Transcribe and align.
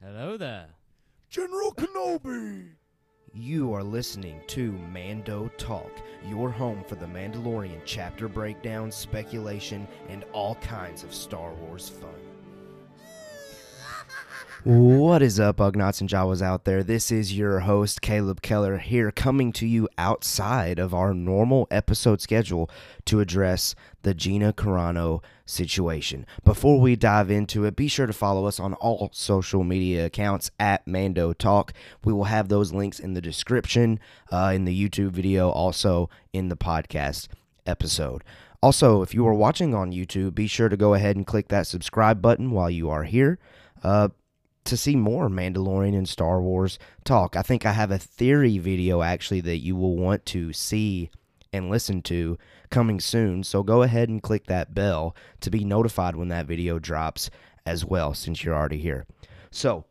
Hello 0.00 0.36
there. 0.36 0.68
General 1.28 1.72
Kenobi! 1.72 2.68
You 3.32 3.74
are 3.74 3.82
listening 3.82 4.40
to 4.46 4.70
Mando 4.92 5.50
Talk, 5.58 5.90
your 6.24 6.52
home 6.52 6.84
for 6.84 6.94
the 6.94 7.06
Mandalorian 7.06 7.80
chapter 7.84 8.28
breakdowns, 8.28 8.94
speculation, 8.94 9.88
and 10.08 10.22
all 10.32 10.54
kinds 10.56 11.02
of 11.02 11.12
Star 11.12 11.52
Wars 11.54 11.88
fun. 11.88 12.14
What 14.64 15.22
is 15.22 15.38
up, 15.38 15.58
Ugnaughts 15.58 16.00
and 16.00 16.10
Jawas 16.10 16.42
out 16.42 16.64
there? 16.64 16.82
This 16.82 17.12
is 17.12 17.32
your 17.32 17.60
host, 17.60 18.02
Caleb 18.02 18.42
Keller, 18.42 18.78
here 18.78 19.12
coming 19.12 19.52
to 19.52 19.64
you 19.64 19.88
outside 19.96 20.80
of 20.80 20.92
our 20.92 21.14
normal 21.14 21.68
episode 21.70 22.20
schedule 22.20 22.68
to 23.04 23.20
address 23.20 23.76
the 24.02 24.14
Gina 24.14 24.52
Carano 24.52 25.22
situation. 25.46 26.26
Before 26.44 26.80
we 26.80 26.96
dive 26.96 27.30
into 27.30 27.66
it, 27.66 27.76
be 27.76 27.86
sure 27.86 28.08
to 28.08 28.12
follow 28.12 28.46
us 28.46 28.58
on 28.58 28.74
all 28.74 29.10
social 29.12 29.62
media 29.62 30.06
accounts 30.06 30.50
at 30.58 30.84
Mando 30.88 31.32
Talk. 31.32 31.72
We 32.04 32.12
will 32.12 32.24
have 32.24 32.48
those 32.48 32.72
links 32.72 32.98
in 32.98 33.14
the 33.14 33.20
description, 33.20 34.00
uh, 34.32 34.50
in 34.52 34.64
the 34.64 34.88
YouTube 34.88 35.12
video, 35.12 35.50
also 35.50 36.10
in 36.32 36.48
the 36.48 36.56
podcast 36.56 37.28
episode. 37.64 38.24
Also, 38.60 39.02
if 39.02 39.14
you 39.14 39.24
are 39.24 39.34
watching 39.34 39.72
on 39.72 39.92
YouTube, 39.92 40.34
be 40.34 40.48
sure 40.48 40.68
to 40.68 40.76
go 40.76 40.94
ahead 40.94 41.14
and 41.14 41.24
click 41.24 41.46
that 41.46 41.68
subscribe 41.68 42.20
button 42.20 42.50
while 42.50 42.68
you 42.68 42.90
are 42.90 43.04
here. 43.04 43.38
Uh, 43.84 44.08
to 44.68 44.76
see 44.76 44.96
more 44.96 45.28
Mandalorian 45.28 45.96
and 45.96 46.08
Star 46.08 46.40
Wars 46.40 46.78
talk. 47.04 47.36
I 47.36 47.42
think 47.42 47.66
I 47.66 47.72
have 47.72 47.90
a 47.90 47.98
theory 47.98 48.58
video 48.58 49.02
actually 49.02 49.40
that 49.42 49.58
you 49.58 49.74
will 49.74 49.96
want 49.96 50.24
to 50.26 50.52
see 50.52 51.10
and 51.52 51.70
listen 51.70 52.02
to 52.02 52.38
coming 52.70 53.00
soon. 53.00 53.42
So 53.42 53.62
go 53.62 53.82
ahead 53.82 54.08
and 54.08 54.22
click 54.22 54.46
that 54.46 54.74
bell 54.74 55.16
to 55.40 55.50
be 55.50 55.64
notified 55.64 56.16
when 56.16 56.28
that 56.28 56.46
video 56.46 56.78
drops 56.78 57.30
as 57.64 57.84
well, 57.84 58.14
since 58.14 58.44
you're 58.44 58.54
already 58.54 58.78
here. 58.78 59.06
So 59.50 59.84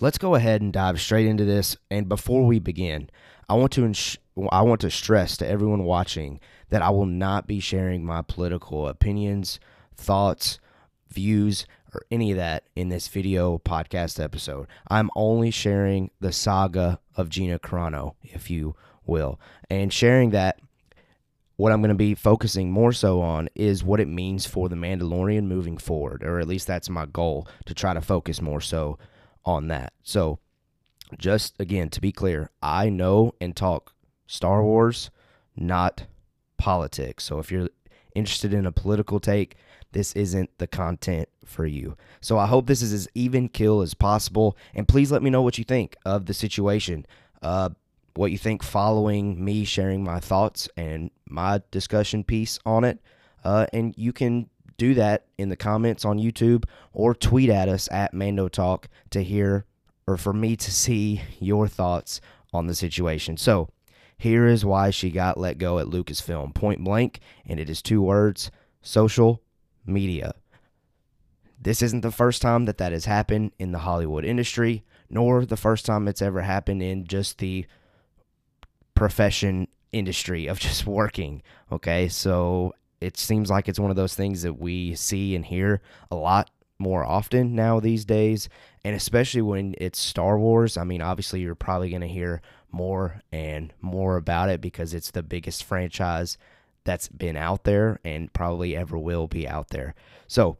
let's 0.00 0.18
go 0.18 0.34
ahead 0.34 0.60
and 0.60 0.72
dive 0.72 1.00
straight 1.00 1.26
into 1.26 1.44
this. 1.44 1.76
And 1.90 2.08
before 2.08 2.46
we 2.46 2.58
begin, 2.58 3.10
I 3.48 3.54
want 3.54 3.72
to 3.72 3.84
ins- 3.84 4.18
I 4.52 4.62
want 4.62 4.80
to 4.82 4.90
stress 4.90 5.36
to 5.38 5.48
everyone 5.48 5.84
watching 5.84 6.40
that 6.68 6.82
I 6.82 6.90
will 6.90 7.06
not 7.06 7.46
be 7.46 7.58
sharing 7.58 8.04
my 8.04 8.22
political 8.22 8.86
opinions, 8.86 9.58
thoughts, 9.96 10.58
views, 11.10 11.66
or 11.96 12.06
any 12.10 12.30
of 12.30 12.36
that 12.36 12.64
in 12.76 12.90
this 12.90 13.08
video 13.08 13.58
podcast 13.58 14.22
episode. 14.22 14.66
I'm 14.88 15.10
only 15.16 15.50
sharing 15.50 16.10
the 16.20 16.32
saga 16.32 17.00
of 17.16 17.30
Gina 17.30 17.58
Carano, 17.58 18.14
if 18.22 18.50
you 18.50 18.76
will, 19.06 19.40
and 19.70 19.92
sharing 19.92 20.30
that. 20.30 20.60
What 21.56 21.72
I'm 21.72 21.80
going 21.80 21.88
to 21.88 21.94
be 21.94 22.14
focusing 22.14 22.70
more 22.70 22.92
so 22.92 23.22
on 23.22 23.48
is 23.54 23.82
what 23.82 23.98
it 23.98 24.08
means 24.08 24.44
for 24.44 24.68
the 24.68 24.76
Mandalorian 24.76 25.44
moving 25.44 25.78
forward, 25.78 26.22
or 26.22 26.38
at 26.38 26.46
least 26.46 26.66
that's 26.66 26.90
my 26.90 27.06
goal 27.06 27.48
to 27.64 27.72
try 27.72 27.94
to 27.94 28.02
focus 28.02 28.42
more 28.42 28.60
so 28.60 28.98
on 29.42 29.68
that. 29.68 29.94
So, 30.02 30.38
just 31.16 31.58
again, 31.58 31.88
to 31.90 32.00
be 32.02 32.12
clear, 32.12 32.50
I 32.60 32.90
know 32.90 33.32
and 33.40 33.56
talk 33.56 33.94
Star 34.26 34.62
Wars, 34.62 35.10
not 35.56 36.04
politics. 36.58 37.24
So, 37.24 37.38
if 37.38 37.50
you're 37.50 37.70
interested 38.14 38.52
in 38.52 38.66
a 38.66 38.72
political 38.72 39.18
take, 39.18 39.56
this 39.96 40.12
isn't 40.12 40.50
the 40.58 40.66
content 40.66 41.26
for 41.46 41.64
you. 41.64 41.96
So 42.20 42.38
I 42.38 42.46
hope 42.46 42.66
this 42.66 42.82
is 42.82 42.92
as 42.92 43.08
even 43.14 43.48
kill 43.48 43.80
as 43.80 43.94
possible. 43.94 44.54
And 44.74 44.86
please 44.86 45.10
let 45.10 45.22
me 45.22 45.30
know 45.30 45.40
what 45.40 45.56
you 45.56 45.64
think 45.64 45.96
of 46.04 46.26
the 46.26 46.34
situation. 46.34 47.06
Uh, 47.40 47.70
what 48.14 48.30
you 48.30 48.36
think 48.36 48.62
following 48.62 49.42
me 49.42 49.64
sharing 49.64 50.04
my 50.04 50.20
thoughts 50.20 50.68
and 50.76 51.10
my 51.26 51.62
discussion 51.70 52.24
piece 52.24 52.58
on 52.66 52.84
it. 52.84 53.00
Uh, 53.42 53.66
and 53.72 53.94
you 53.96 54.12
can 54.12 54.50
do 54.76 54.92
that 54.92 55.24
in 55.38 55.48
the 55.48 55.56
comments 55.56 56.04
on 56.04 56.18
YouTube 56.18 56.64
or 56.92 57.14
tweet 57.14 57.48
at 57.48 57.66
us 57.66 57.88
at 57.90 58.12
Mando 58.12 58.48
Talk 58.48 58.88
to 59.10 59.22
hear 59.22 59.64
or 60.06 60.18
for 60.18 60.34
me 60.34 60.56
to 60.56 60.70
see 60.70 61.22
your 61.40 61.68
thoughts 61.68 62.20
on 62.52 62.66
the 62.66 62.74
situation. 62.74 63.38
So 63.38 63.70
here 64.18 64.46
is 64.46 64.62
why 64.62 64.90
she 64.90 65.10
got 65.10 65.38
let 65.38 65.56
go 65.56 65.78
at 65.78 65.86
Lucasfilm 65.86 66.54
point 66.54 66.84
blank, 66.84 67.20
and 67.46 67.58
it 67.58 67.70
is 67.70 67.80
two 67.80 68.02
words 68.02 68.50
social 68.82 69.42
media. 69.86 70.34
This 71.60 71.82
isn't 71.82 72.02
the 72.02 72.10
first 72.10 72.42
time 72.42 72.66
that 72.66 72.78
that 72.78 72.92
has 72.92 73.06
happened 73.06 73.52
in 73.58 73.72
the 73.72 73.78
Hollywood 73.78 74.24
industry, 74.24 74.84
nor 75.08 75.44
the 75.44 75.56
first 75.56 75.86
time 75.86 76.06
it's 76.06 76.22
ever 76.22 76.42
happened 76.42 76.82
in 76.82 77.06
just 77.06 77.38
the 77.38 77.66
profession 78.94 79.68
industry 79.92 80.46
of 80.46 80.58
just 80.66 80.86
working. 80.86 81.42
Okay, 81.72 82.08
so 82.08 82.74
it 83.00 83.16
seems 83.16 83.50
like 83.50 83.68
it's 83.68 83.80
one 83.80 83.90
of 83.90 83.96
those 83.96 84.14
things 84.14 84.42
that 84.42 84.54
we 84.54 84.94
see 84.94 85.34
and 85.34 85.44
hear 85.44 85.80
a 86.10 86.16
lot 86.16 86.50
more 86.78 87.04
often 87.04 87.54
now 87.54 87.80
these 87.80 88.04
days, 88.04 88.48
and 88.84 88.94
especially 88.94 89.42
when 89.42 89.74
it's 89.78 89.98
Star 89.98 90.38
Wars. 90.38 90.76
I 90.76 90.84
mean, 90.84 91.00
obviously, 91.00 91.40
you're 91.40 91.54
probably 91.54 91.90
going 91.90 92.02
to 92.02 92.08
hear 92.08 92.42
more 92.70 93.22
and 93.32 93.72
more 93.80 94.16
about 94.16 94.50
it 94.50 94.60
because 94.60 94.92
it's 94.92 95.10
the 95.10 95.22
biggest 95.22 95.64
franchise 95.64 96.36
that's 96.86 97.08
been 97.08 97.36
out 97.36 97.64
there 97.64 98.00
and 98.04 98.32
probably 98.32 98.74
ever 98.74 98.96
will 98.96 99.26
be 99.26 99.46
out 99.46 99.68
there. 99.68 99.94
So 100.26 100.56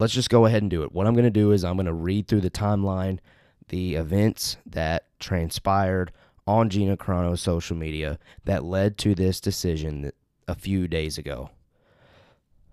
let's 0.00 0.12
just 0.14 0.30
go 0.30 0.46
ahead 0.46 0.62
and 0.62 0.70
do 0.70 0.82
it. 0.82 0.92
What 0.92 1.06
I'm 1.06 1.14
going 1.14 1.24
to 1.24 1.30
do 1.30 1.52
is 1.52 1.62
I'm 1.62 1.76
going 1.76 1.86
to 1.86 1.92
read 1.92 2.26
through 2.26 2.40
the 2.40 2.50
timeline, 2.50 3.20
the 3.68 3.94
events 3.94 4.56
that 4.66 5.04
transpired 5.20 6.10
on 6.46 6.68
Gina 6.68 6.96
Carano's 6.96 7.40
social 7.40 7.76
media 7.76 8.18
that 8.44 8.64
led 8.64 8.98
to 8.98 9.14
this 9.14 9.40
decision 9.40 10.10
a 10.48 10.54
few 10.54 10.88
days 10.88 11.16
ago. 11.16 11.50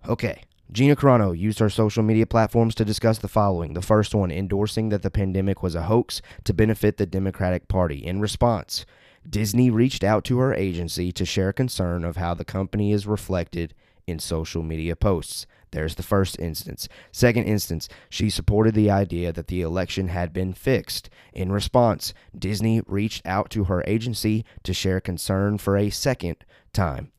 Okay. 0.08 0.42
Gina 0.70 0.96
Carano 0.96 1.36
used 1.38 1.58
her 1.58 1.68
social 1.68 2.02
media 2.02 2.26
platforms 2.26 2.74
to 2.76 2.84
discuss 2.84 3.18
the 3.18 3.28
following. 3.28 3.74
The 3.74 3.82
first 3.82 4.14
one, 4.14 4.30
endorsing 4.30 4.88
that 4.88 5.02
the 5.02 5.10
pandemic 5.10 5.62
was 5.62 5.74
a 5.74 5.82
hoax 5.82 6.22
to 6.44 6.54
benefit 6.54 6.96
the 6.96 7.04
Democratic 7.04 7.68
Party. 7.68 7.98
In 7.98 8.20
response, 8.20 8.86
Disney 9.28 9.70
reached 9.70 10.04
out 10.04 10.24
to 10.24 10.38
her 10.38 10.54
agency 10.54 11.12
to 11.12 11.24
share 11.24 11.52
concern 11.52 12.04
of 12.04 12.16
how 12.16 12.34
the 12.34 12.44
company 12.44 12.92
is 12.92 13.06
reflected 13.06 13.74
in 14.06 14.18
social 14.18 14.62
media 14.62 14.96
posts. 14.96 15.46
There's 15.70 15.94
the 15.94 16.02
first 16.02 16.38
instance. 16.38 16.88
Second 17.12 17.44
instance, 17.44 17.88
she 18.10 18.28
supported 18.28 18.74
the 18.74 18.90
idea 18.90 19.32
that 19.32 19.46
the 19.46 19.62
election 19.62 20.08
had 20.08 20.32
been 20.32 20.52
fixed. 20.52 21.08
In 21.32 21.50
response, 21.50 22.12
Disney 22.38 22.82
reached 22.86 23.24
out 23.24 23.48
to 23.50 23.64
her 23.64 23.82
agency 23.86 24.44
to 24.64 24.74
share 24.74 25.00
concern 25.00 25.58
for 25.58 25.76
a 25.76 25.88
second 25.88 26.36
time. 26.74 27.10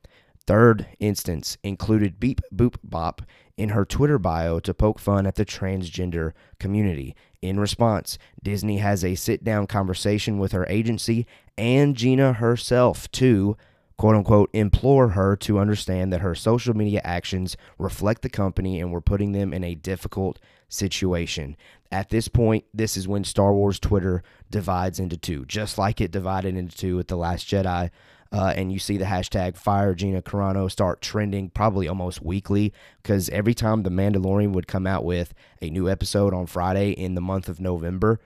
Third 0.45 0.87
instance 0.99 1.57
included 1.63 2.19
Beep 2.19 2.41
Boop 2.53 2.75
Bop 2.83 3.21
in 3.57 3.69
her 3.69 3.85
Twitter 3.85 4.19
bio 4.19 4.59
to 4.59 4.73
poke 4.73 4.99
fun 4.99 5.25
at 5.25 5.35
the 5.35 5.45
transgender 5.45 6.33
community. 6.59 7.15
In 7.43 7.59
response, 7.59 8.17
Disney 8.41 8.77
has 8.77 9.03
a 9.03 9.15
sit 9.15 9.43
down 9.43 9.67
conversation 9.67 10.39
with 10.39 10.53
her 10.53 10.65
agency 10.69 11.27
and 11.57 11.93
Gina 11.93 12.31
herself 12.31 13.11
to 13.11 13.57
quote 13.97 14.15
unquote 14.15 14.49
implore 14.53 15.09
her 15.09 15.35
to 15.35 15.59
understand 15.59 16.13
that 16.13 16.21
her 16.21 16.35
social 16.35 16.73
media 16.73 17.01
actions 17.03 17.57
reflect 17.77 18.21
the 18.21 18.29
company 18.29 18.79
and 18.79 18.93
were 18.93 19.01
putting 19.01 19.33
them 19.33 19.53
in 19.53 19.61
a 19.61 19.75
difficult 19.75 20.39
situation. 20.69 21.57
At 21.91 22.11
this 22.11 22.29
point, 22.29 22.63
this 22.73 22.95
is 22.95 23.09
when 23.09 23.25
Star 23.25 23.53
Wars 23.53 23.77
Twitter 23.77 24.23
divides 24.49 24.97
into 24.97 25.17
two, 25.17 25.43
just 25.45 25.77
like 25.77 25.99
it 25.99 26.11
divided 26.11 26.55
into 26.55 26.77
two 26.77 26.95
with 26.95 27.09
The 27.09 27.17
Last 27.17 27.45
Jedi. 27.45 27.89
Uh, 28.33 28.51
and 28.55 28.71
you 28.71 28.79
see 28.79 28.97
the 28.97 29.05
hashtag 29.05 29.55
fire 29.55 29.93
Gina 29.93 30.19
Carano 30.19 30.69
start 30.69 31.01
trending 31.01 31.51
probably 31.51 31.87
almost 31.87 32.23
weekly 32.23 32.73
because 33.01 33.29
every 33.29 33.53
time 33.53 33.83
The 33.83 33.91
Mandalorian 33.91 34.53
would 34.53 34.67
come 34.67 34.87
out 34.87 35.05
with 35.05 35.35
a 35.61 35.69
new 35.69 35.87
episode 35.87 36.33
on 36.33 36.47
Friday 36.47 36.89
in 36.91 37.13
the 37.13 37.21
month 37.21 37.47
of 37.47 37.61
November, 37.61 38.19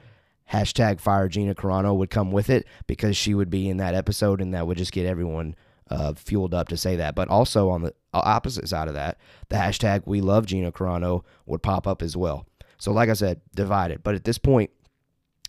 hashtag 0.54 1.02
fire 1.02 1.28
Gina 1.28 1.54
Carano 1.54 1.94
would 1.94 2.10
come 2.10 2.32
with 2.32 2.50
it 2.50 2.66
because 2.88 3.18
she 3.18 3.34
would 3.34 3.50
be 3.50 3.68
in 3.68 3.78
that 3.78 3.96
episode 3.96 4.40
and 4.40 4.54
that 4.54 4.66
would 4.66 4.78
just 4.78 4.94
get 4.94 5.06
everyone 5.06 5.56
uh, 5.90 6.14
fueled 6.14 6.54
up 6.54 6.70
to 6.70 6.78
say 6.78 6.96
that. 6.96 7.14
But 7.14 7.28
also 7.28 7.70
on 7.70 7.82
the 7.82 7.94
opposite 8.14 8.70
side 8.70 8.88
of 8.88 8.94
that, 8.94 9.18
the 9.50 9.58
hashtag 9.58 10.04
we 10.06 10.22
love 10.22 10.46
Gina 10.46 10.72
Carano 10.72 11.26
would 11.46 11.62
pop 11.62 11.86
up 11.86 12.02
as 12.02 12.16
well. 12.16 12.48
So, 12.78 12.94
like 12.94 13.10
I 13.10 13.14
said, 13.14 13.42
divided. 13.54 14.04
But 14.04 14.16
at 14.16 14.24
this 14.24 14.38
point, 14.38 14.72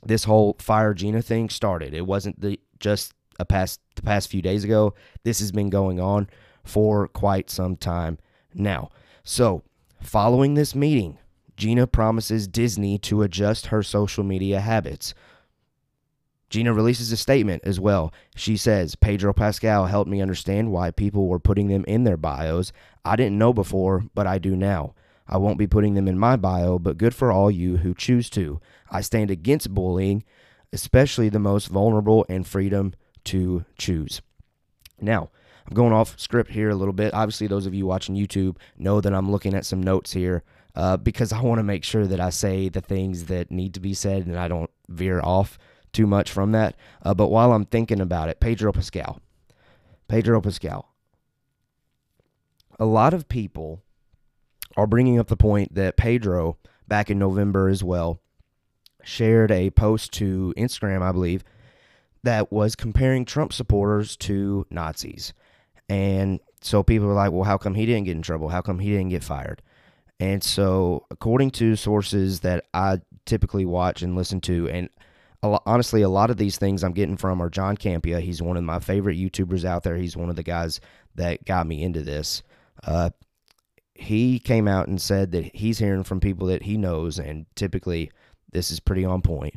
this 0.03 0.25
whole 0.25 0.57
fire 0.59 0.95
Gina 0.95 1.23
thing 1.23 1.49
started. 1.49 1.95
It 1.95 2.07
wasn't 2.07 2.41
the 2.41 2.59
just 2.81 3.15
a 3.39 3.45
past 3.45 3.81
the 3.95 4.03
past 4.03 4.29
few 4.29 4.43
days 4.43 4.65
ago. 4.65 4.95
This 5.25 5.41
has 5.41 5.53
been 5.53 5.71
going 5.71 6.01
on 6.01 6.29
for 6.65 7.09
quite 7.09 7.51
some 7.51 7.77
time 7.77 8.19
now. 8.55 8.91
So, 9.25 9.63
following 10.01 10.55
this 10.55 10.75
meeting, 10.75 11.19
Gina 11.57 11.87
promises 11.87 12.47
Disney 12.47 12.99
to 12.99 13.23
adjust 13.23 13.67
her 13.67 13.83
social 13.83 14.25
media 14.25 14.61
habits. 14.61 15.15
Gina 16.51 16.73
releases 16.73 17.13
a 17.13 17.17
statement 17.17 17.63
as 17.65 17.79
well. 17.79 18.13
She 18.35 18.57
says, 18.57 18.95
Pedro 18.95 19.35
Pascal 19.35 19.87
helped 19.87 20.11
me 20.11 20.23
understand 20.23 20.73
why 20.73 20.91
people 20.91 21.27
were 21.27 21.39
putting 21.39 21.69
them 21.69 21.85
in 21.87 22.05
their 22.05 22.17
bios. 22.17 22.73
I 23.05 23.17
didn't 23.17 23.37
know 23.37 23.53
before, 23.53 24.05
but 24.15 24.27
I 24.27 24.39
do 24.39 24.57
now. 24.57 24.95
I 25.27 25.37
won't 25.37 25.59
be 25.59 25.67
putting 25.67 25.93
them 25.93 26.09
in 26.09 26.19
my 26.19 26.37
bio, 26.37 26.79
but 26.79 26.97
good 26.97 27.15
for 27.15 27.31
all 27.31 27.51
you 27.51 27.79
who 27.79 27.93
choose 27.93 28.31
to. 28.31 28.61
I 28.91 29.03
stand 29.03 29.31
against 29.31 29.75
bullying, 29.75 30.25
especially 30.73 31.29
the 31.29 31.39
most 31.39 31.67
vulnerable, 31.67 32.25
and 32.31 32.47
freedom 32.47 32.95
to 33.29 33.65
choose. 33.77 34.21
Now, 35.01 35.31
I'm 35.67 35.75
going 35.75 35.93
off 35.93 36.19
script 36.19 36.51
here 36.51 36.71
a 36.71 36.75
little 36.75 36.95
bit. 36.95 37.13
Obviously, 37.13 37.47
those 37.47 37.67
of 37.67 37.75
you 37.75 37.87
watching 37.87 38.15
YouTube 38.15 38.57
know 38.79 39.01
that 39.01 39.13
I'm 39.13 39.31
looking 39.31 39.55
at 39.55 39.67
some 39.67 39.83
notes 39.83 40.13
here 40.13 40.43
uh, 40.75 40.97
because 40.97 41.33
I 41.33 41.43
want 41.43 41.59
to 41.59 41.65
make 41.65 41.85
sure 41.85 42.07
that 42.07 42.21
I 42.21 42.31
say 42.31 42.69
the 42.69 42.81
things 42.81 43.27
that 43.27 43.51
need 43.51 43.75
to 43.75 43.81
be 43.81 43.93
said 43.93 44.27
and 44.27 44.39
I 44.39 44.49
don't 44.49 44.71
veer 44.89 45.21
off 45.21 45.59
too 45.93 46.07
much 46.07 46.31
from 46.31 46.53
that. 46.53 46.77
Uh, 47.03 47.15
but 47.15 47.29
while 47.29 47.53
I'm 47.53 47.67
thinking 47.67 48.01
about 48.01 48.29
it, 48.29 48.41
Pedro 48.41 48.73
Pascal. 48.73 49.21
Pedro 50.09 50.41
Pascal. 50.41 50.95
A 52.81 52.87
lot 52.87 53.13
of 53.13 53.29
people 53.29 53.83
are 54.77 54.87
bringing 54.87 55.19
up 55.19 55.27
the 55.27 55.37
point 55.37 55.75
that 55.75 55.97
Pedro, 55.97 56.57
back 56.87 57.11
in 57.11 57.19
November 57.19 57.69
as 57.69 57.85
well, 57.85 58.21
shared 59.03 59.51
a 59.51 59.71
post 59.71 60.13
to 60.15 60.55
Instagram, 60.57 61.03
I 61.03 61.13
believe, 61.13 61.45
that 62.23 62.53
was 62.53 62.75
comparing 62.77 63.25
Trump 63.25 63.53
supporters 63.53 64.17
to 64.17 64.67
Nazis. 64.71 65.33
And 65.89 66.41
so 66.61 66.83
people 66.83 67.07
were 67.07 67.15
like, 67.15 67.33
well, 67.33 67.45
how 67.45 67.59
come 67.59 67.75
he 67.75 67.87
didn't 67.87 68.05
get 68.05 68.17
in 68.17 68.23
trouble? 68.23 68.49
How 68.49 68.61
come 68.61 68.79
he 68.79 68.91
didn't 68.91 69.11
get 69.11 69.25
fired? 69.25 69.63
And 70.21 70.43
so, 70.43 71.07
according 71.11 71.53
to 71.53 71.77
sources 71.77 72.41
that 72.41 72.65
I 72.75 73.01
typically 73.25 73.65
watch 73.65 74.03
and 74.03 74.17
listen 74.17 74.41
to, 74.43 74.69
and 74.69 74.89
honestly, 75.43 76.03
a 76.03 76.09
lot 76.09 76.31
of 76.31 76.37
these 76.37 76.59
things 76.59 76.83
I'm 76.83 76.93
getting 76.93 77.17
from 77.17 77.41
are 77.41 77.49
Jon 77.49 77.77
Campea. 77.77 78.21
He's 78.21 78.43
one 78.43 78.57
of 78.57 78.65
my 78.65 78.81
favorite 78.81 79.17
YouTubers 79.17 79.65
out 79.65 79.85
there. 79.85 79.97
He's 79.97 80.17
one 80.17 80.29
of 80.29 80.37
the 80.37 80.43
guys 80.43 80.81
that 81.15 81.45
got 81.45 81.69
me 81.69 81.83
into 81.83 82.03
this. 82.03 82.43
Uh, 82.83 83.11
he 83.95 84.39
came 84.39 84.67
out 84.67 84.89
and 84.89 85.01
said 85.01 85.33
that 85.33 85.55
he's 85.55 85.79
hearing 85.79 86.05
from 86.05 86.21
people 86.21 86.49
that 86.49 86.65
he 86.65 86.77
knows, 86.77 87.19
and 87.19 87.47
typically 87.55 88.11
this 88.51 88.71
is 88.71 88.81
pretty 88.81 89.05
on 89.05 89.23
point. 89.23 89.55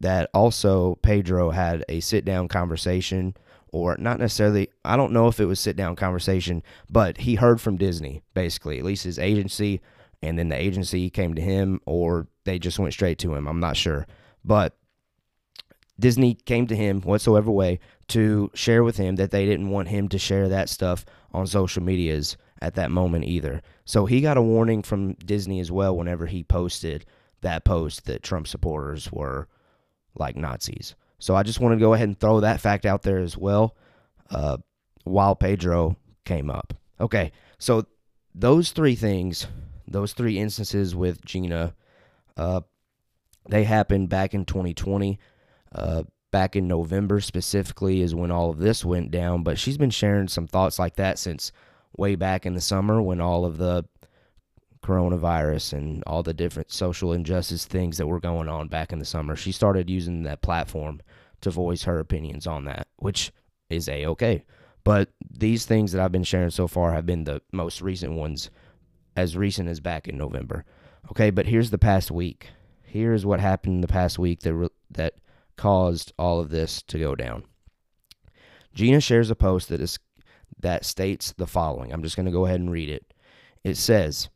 That 0.00 0.30
also 0.32 0.96
Pedro 0.96 1.50
had 1.50 1.84
a 1.88 2.00
sit 2.00 2.24
down 2.24 2.48
conversation, 2.48 3.34
or 3.72 3.96
not 3.98 4.18
necessarily, 4.18 4.68
I 4.84 4.96
don't 4.96 5.12
know 5.12 5.28
if 5.28 5.40
it 5.40 5.46
was 5.46 5.60
sit 5.60 5.76
down 5.76 5.96
conversation, 5.96 6.62
but 6.88 7.18
he 7.18 7.34
heard 7.34 7.60
from 7.60 7.76
Disney, 7.76 8.22
basically, 8.32 8.78
at 8.78 8.84
least 8.84 9.04
his 9.04 9.18
agency, 9.18 9.80
and 10.22 10.38
then 10.38 10.48
the 10.48 10.60
agency 10.60 11.10
came 11.10 11.34
to 11.34 11.42
him, 11.42 11.80
or 11.84 12.28
they 12.44 12.58
just 12.58 12.78
went 12.78 12.94
straight 12.94 13.18
to 13.18 13.34
him. 13.34 13.46
I'm 13.46 13.60
not 13.60 13.76
sure. 13.76 14.06
But 14.44 14.76
Disney 15.98 16.34
came 16.34 16.66
to 16.68 16.76
him 16.76 17.00
whatsoever 17.00 17.50
way 17.50 17.80
to 18.08 18.50
share 18.54 18.84
with 18.84 18.96
him 18.96 19.16
that 19.16 19.30
they 19.30 19.44
didn't 19.44 19.70
want 19.70 19.88
him 19.88 20.08
to 20.08 20.18
share 20.18 20.48
that 20.48 20.68
stuff 20.68 21.04
on 21.32 21.46
social 21.46 21.82
medias 21.82 22.36
at 22.62 22.74
that 22.74 22.90
moment 22.90 23.24
either. 23.24 23.62
So 23.84 24.06
he 24.06 24.20
got 24.20 24.36
a 24.36 24.42
warning 24.42 24.82
from 24.82 25.14
Disney 25.14 25.60
as 25.60 25.70
well 25.70 25.96
whenever 25.96 26.26
he 26.26 26.44
posted 26.44 27.04
that 27.40 27.64
post 27.64 28.06
that 28.06 28.22
Trump 28.22 28.48
supporters 28.48 29.12
were 29.12 29.48
like 30.18 30.36
Nazis. 30.36 30.94
So 31.18 31.34
I 31.34 31.42
just 31.42 31.60
want 31.60 31.72
to 31.74 31.84
go 31.84 31.94
ahead 31.94 32.08
and 32.08 32.18
throw 32.18 32.40
that 32.40 32.60
fact 32.60 32.86
out 32.86 33.02
there 33.02 33.18
as 33.18 33.36
well 33.36 33.76
uh, 34.30 34.58
while 35.04 35.34
Pedro 35.34 35.96
came 36.24 36.50
up. 36.50 36.74
Okay, 37.00 37.32
so 37.58 37.86
those 38.34 38.70
three 38.70 38.94
things, 38.94 39.46
those 39.86 40.12
three 40.12 40.38
instances 40.38 40.94
with 40.94 41.24
Gina, 41.24 41.74
uh, 42.36 42.60
they 43.48 43.64
happened 43.64 44.08
back 44.08 44.34
in 44.34 44.44
2020. 44.44 45.18
Uh, 45.72 46.04
back 46.30 46.56
in 46.56 46.68
November 46.68 47.20
specifically 47.20 48.00
is 48.00 48.14
when 48.14 48.30
all 48.30 48.50
of 48.50 48.58
this 48.58 48.84
went 48.84 49.10
down, 49.10 49.42
but 49.42 49.58
she's 49.58 49.78
been 49.78 49.90
sharing 49.90 50.28
some 50.28 50.46
thoughts 50.46 50.78
like 50.78 50.96
that 50.96 51.18
since 51.18 51.52
way 51.96 52.14
back 52.14 52.46
in 52.46 52.54
the 52.54 52.60
summer 52.60 53.00
when 53.00 53.20
all 53.20 53.44
of 53.44 53.58
the 53.58 53.84
coronavirus 54.82 55.72
and 55.74 56.02
all 56.06 56.22
the 56.22 56.34
different 56.34 56.72
social 56.72 57.12
injustice 57.12 57.66
things 57.66 57.98
that 57.98 58.06
were 58.06 58.20
going 58.20 58.48
on 58.48 58.68
back 58.68 58.92
in 58.92 58.98
the 58.98 59.04
summer. 59.04 59.36
She 59.36 59.52
started 59.52 59.90
using 59.90 60.22
that 60.22 60.42
platform 60.42 61.00
to 61.40 61.50
voice 61.50 61.84
her 61.84 61.98
opinions 61.98 62.46
on 62.46 62.64
that, 62.64 62.88
which 62.96 63.32
is 63.70 63.88
a 63.88 64.06
okay. 64.06 64.44
But 64.84 65.10
these 65.30 65.66
things 65.66 65.92
that 65.92 66.02
I've 66.02 66.12
been 66.12 66.24
sharing 66.24 66.50
so 66.50 66.66
far 66.66 66.92
have 66.92 67.06
been 67.06 67.24
the 67.24 67.42
most 67.52 67.82
recent 67.82 68.12
ones, 68.12 68.50
as 69.16 69.36
recent 69.36 69.68
as 69.68 69.80
back 69.80 70.08
in 70.08 70.16
November. 70.16 70.64
Okay, 71.10 71.30
but 71.30 71.46
here's 71.46 71.70
the 71.70 71.78
past 71.78 72.10
week. 72.10 72.48
Here's 72.82 73.26
what 73.26 73.40
happened 73.40 73.76
in 73.76 73.80
the 73.82 73.88
past 73.88 74.18
week 74.18 74.40
that 74.40 74.54
re- 74.54 74.68
that 74.90 75.14
caused 75.56 76.12
all 76.18 76.40
of 76.40 76.50
this 76.50 76.82
to 76.82 76.98
go 76.98 77.14
down. 77.14 77.44
Gina 78.74 79.00
shares 79.00 79.30
a 79.30 79.34
post 79.34 79.68
that 79.68 79.80
is 79.80 79.98
that 80.60 80.84
states 80.84 81.32
the 81.36 81.46
following. 81.46 81.92
I'm 81.92 82.02
just 82.02 82.16
going 82.16 82.26
to 82.26 82.32
go 82.32 82.46
ahead 82.46 82.60
and 82.60 82.70
read 82.70 82.88
it. 82.88 83.12
It 83.64 83.76
says, 83.76 84.28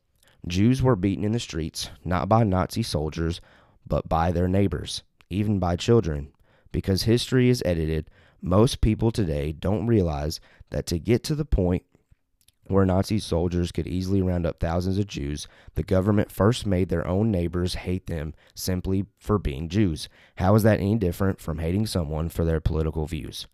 Jews 0.47 0.83
were 0.83 0.97
beaten 0.97 1.25
in 1.25 1.33
the 1.33 1.39
streets, 1.39 1.91
not 2.05 2.29
by 2.29 2.43
Nazi 2.43 2.83
soldiers, 2.83 3.41
but 3.87 4.09
by 4.09 4.33
their 4.33 4.49
neighbors, 4.49 5.03
even 5.31 5.59
by 5.59 5.77
children. 5.77 6.33
Because 6.73 7.05
history 7.05 7.49
is 7.49 7.63
edited, 7.65 8.11
most 8.41 8.81
people 8.81 9.13
today 9.13 9.53
don't 9.53 9.87
realize 9.87 10.41
that 10.71 10.87
to 10.87 10.99
get 10.99 11.23
to 11.25 11.35
the 11.35 11.45
point 11.45 11.85
where 12.67 12.87
Nazi 12.87 13.19
soldiers 13.19 13.71
could 13.71 13.87
easily 13.87 14.23
round 14.23 14.47
up 14.47 14.59
thousands 14.59 14.99
of 14.99 15.07
Jews, 15.07 15.47
the 15.75 15.83
government 15.83 16.31
first 16.31 16.67
made 16.67 16.89
their 16.89 17.07
own 17.07 17.31
neighbors 17.31 17.75
hate 17.75 18.07
them 18.07 18.35
simply 18.55 19.05
for 19.19 19.39
being 19.39 19.69
Jews. 19.69 20.09
How 20.37 20.55
is 20.55 20.63
that 20.63 20.81
any 20.81 20.97
different 20.97 21.41
from 21.41 21.59
hating 21.59 21.87
someone 21.87 22.29
for 22.29 22.45
their 22.45 22.61
political 22.61 23.07
views? 23.07 23.47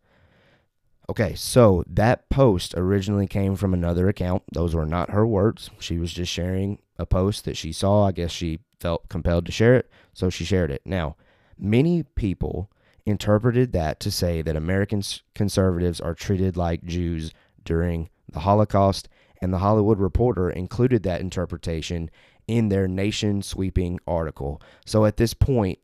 Okay, 1.10 1.34
so 1.34 1.84
that 1.86 2.28
post 2.28 2.74
originally 2.76 3.26
came 3.26 3.56
from 3.56 3.72
another 3.72 4.08
account. 4.08 4.42
Those 4.52 4.74
were 4.74 4.84
not 4.84 5.10
her 5.10 5.26
words. 5.26 5.70
She 5.78 5.98
was 5.98 6.12
just 6.12 6.30
sharing 6.30 6.80
a 6.98 7.06
post 7.06 7.46
that 7.46 7.56
she 7.56 7.72
saw. 7.72 8.06
I 8.06 8.12
guess 8.12 8.30
she 8.30 8.60
felt 8.78 9.08
compelled 9.08 9.46
to 9.46 9.52
share 9.52 9.74
it, 9.74 9.90
so 10.12 10.28
she 10.28 10.44
shared 10.44 10.70
it. 10.70 10.82
Now, 10.84 11.16
many 11.58 12.02
people 12.02 12.70
interpreted 13.06 13.72
that 13.72 14.00
to 14.00 14.10
say 14.10 14.42
that 14.42 14.54
American 14.54 15.02
conservatives 15.34 15.98
are 15.98 16.14
treated 16.14 16.58
like 16.58 16.84
Jews 16.84 17.32
during 17.64 18.10
the 18.30 18.40
Holocaust, 18.40 19.08
and 19.40 19.52
the 19.52 19.58
Hollywood 19.58 19.98
Reporter 19.98 20.50
included 20.50 21.04
that 21.04 21.22
interpretation 21.22 22.10
in 22.46 22.68
their 22.68 22.86
nation 22.86 23.40
sweeping 23.40 23.98
article. 24.06 24.60
So 24.84 25.06
at 25.06 25.16
this 25.16 25.32
point, 25.32 25.78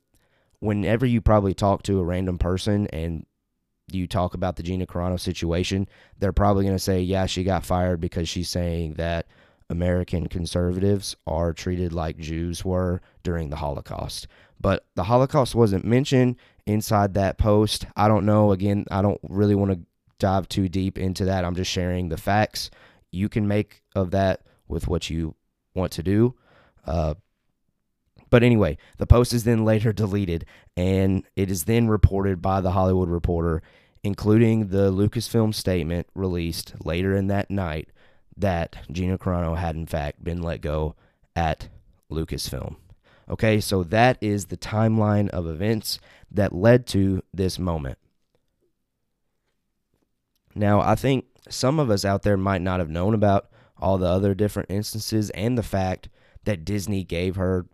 whenever 0.60 1.06
you 1.06 1.22
probably 1.22 1.54
talk 1.54 1.82
to 1.84 1.98
a 1.98 2.04
random 2.04 2.36
person 2.36 2.86
and 2.88 3.24
you 3.90 4.06
talk 4.06 4.34
about 4.34 4.56
the 4.56 4.62
Gina 4.62 4.86
Carano 4.86 5.18
situation, 5.18 5.88
they're 6.18 6.32
probably 6.32 6.64
going 6.64 6.76
to 6.76 6.82
say, 6.82 7.00
yeah, 7.00 7.26
she 7.26 7.44
got 7.44 7.66
fired 7.66 8.00
because 8.00 8.28
she's 8.28 8.48
saying 8.48 8.94
that 8.94 9.26
American 9.70 10.28
conservatives 10.28 11.16
are 11.26 11.52
treated 11.52 11.92
like 11.92 12.16
Jews 12.18 12.64
were 12.64 13.00
during 13.22 13.50
the 13.50 13.56
Holocaust. 13.56 14.26
But 14.60 14.86
the 14.94 15.04
Holocaust 15.04 15.54
wasn't 15.54 15.84
mentioned 15.84 16.36
inside 16.66 17.14
that 17.14 17.38
post. 17.38 17.86
I 17.96 18.08
don't 18.08 18.26
know. 18.26 18.52
Again, 18.52 18.86
I 18.90 19.02
don't 19.02 19.20
really 19.28 19.54
want 19.54 19.72
to 19.72 19.80
dive 20.18 20.48
too 20.48 20.68
deep 20.68 20.98
into 20.98 21.24
that. 21.26 21.44
I'm 21.44 21.54
just 21.54 21.70
sharing 21.70 22.08
the 22.08 22.16
facts. 22.16 22.70
You 23.10 23.28
can 23.28 23.46
make 23.46 23.82
of 23.94 24.10
that 24.12 24.42
with 24.68 24.88
what 24.88 25.10
you 25.10 25.34
want 25.74 25.92
to 25.92 26.02
do. 26.02 26.34
Uh, 26.86 27.14
but 28.34 28.42
anyway, 28.42 28.76
the 28.98 29.06
post 29.06 29.32
is 29.32 29.44
then 29.44 29.64
later 29.64 29.92
deleted, 29.92 30.44
and 30.76 31.22
it 31.36 31.52
is 31.52 31.66
then 31.66 31.86
reported 31.86 32.42
by 32.42 32.60
the 32.60 32.72
Hollywood 32.72 33.08
Reporter, 33.08 33.62
including 34.02 34.70
the 34.70 34.90
Lucasfilm 34.90 35.54
statement 35.54 36.08
released 36.16 36.74
later 36.84 37.14
in 37.14 37.28
that 37.28 37.48
night 37.48 37.90
that 38.36 38.78
Gina 38.90 39.18
Carano 39.18 39.56
had 39.56 39.76
in 39.76 39.86
fact 39.86 40.24
been 40.24 40.42
let 40.42 40.62
go 40.62 40.96
at 41.36 41.68
Lucasfilm. 42.10 42.74
Okay, 43.30 43.60
so 43.60 43.84
that 43.84 44.18
is 44.20 44.46
the 44.46 44.56
timeline 44.56 45.28
of 45.28 45.46
events 45.46 46.00
that 46.28 46.52
led 46.52 46.88
to 46.88 47.22
this 47.32 47.56
moment. 47.56 47.98
Now, 50.56 50.80
I 50.80 50.96
think 50.96 51.26
some 51.48 51.78
of 51.78 51.88
us 51.88 52.04
out 52.04 52.24
there 52.24 52.36
might 52.36 52.62
not 52.62 52.80
have 52.80 52.90
known 52.90 53.14
about 53.14 53.48
all 53.78 53.96
the 53.96 54.08
other 54.08 54.34
different 54.34 54.72
instances 54.72 55.30
and 55.30 55.56
the 55.56 55.62
fact 55.62 56.08
that 56.42 56.64
Disney 56.64 57.04
gave 57.04 57.36
her 57.36 57.66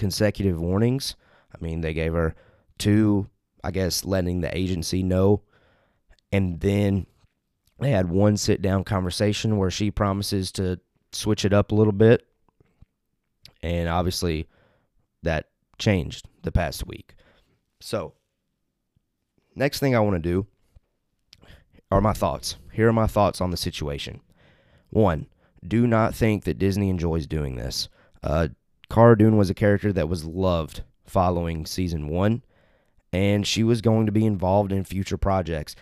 consecutive 0.00 0.58
warnings. 0.58 1.14
I 1.54 1.62
mean, 1.62 1.82
they 1.82 1.92
gave 1.92 2.14
her 2.14 2.34
two, 2.78 3.28
I 3.62 3.70
guess, 3.70 4.04
letting 4.04 4.40
the 4.40 4.56
agency 4.56 5.02
know. 5.02 5.42
And 6.32 6.58
then 6.58 7.06
they 7.78 7.90
had 7.90 8.08
one 8.08 8.38
sit 8.38 8.62
down 8.62 8.82
conversation 8.84 9.58
where 9.58 9.70
she 9.70 9.90
promises 9.90 10.50
to 10.52 10.80
switch 11.12 11.44
it 11.44 11.52
up 11.52 11.70
a 11.70 11.74
little 11.74 11.92
bit. 11.92 12.26
And 13.62 13.90
obviously, 13.90 14.48
that 15.22 15.50
changed 15.78 16.26
the 16.42 16.50
past 16.50 16.86
week. 16.86 17.14
So, 17.80 18.14
next 19.54 19.80
thing 19.80 19.94
I 19.94 20.00
want 20.00 20.14
to 20.14 20.30
do 20.30 20.46
are 21.90 22.00
my 22.00 22.14
thoughts. 22.14 22.56
Here 22.72 22.88
are 22.88 22.92
my 22.92 23.06
thoughts 23.06 23.42
on 23.42 23.50
the 23.50 23.56
situation. 23.58 24.22
One, 24.88 25.26
do 25.66 25.86
not 25.86 26.14
think 26.14 26.44
that 26.44 26.58
Disney 26.58 26.88
enjoys 26.88 27.26
doing 27.26 27.56
this. 27.56 27.90
Uh, 28.22 28.48
Cara 28.90 29.16
Dune 29.16 29.36
was 29.36 29.50
a 29.50 29.54
character 29.54 29.92
that 29.92 30.08
was 30.08 30.24
loved 30.24 30.82
following 31.06 31.64
season 31.64 32.08
one, 32.08 32.42
and 33.12 33.46
she 33.46 33.62
was 33.62 33.80
going 33.80 34.06
to 34.06 34.12
be 34.12 34.26
involved 34.26 34.72
in 34.72 34.84
future 34.84 35.16
projects. 35.16 35.76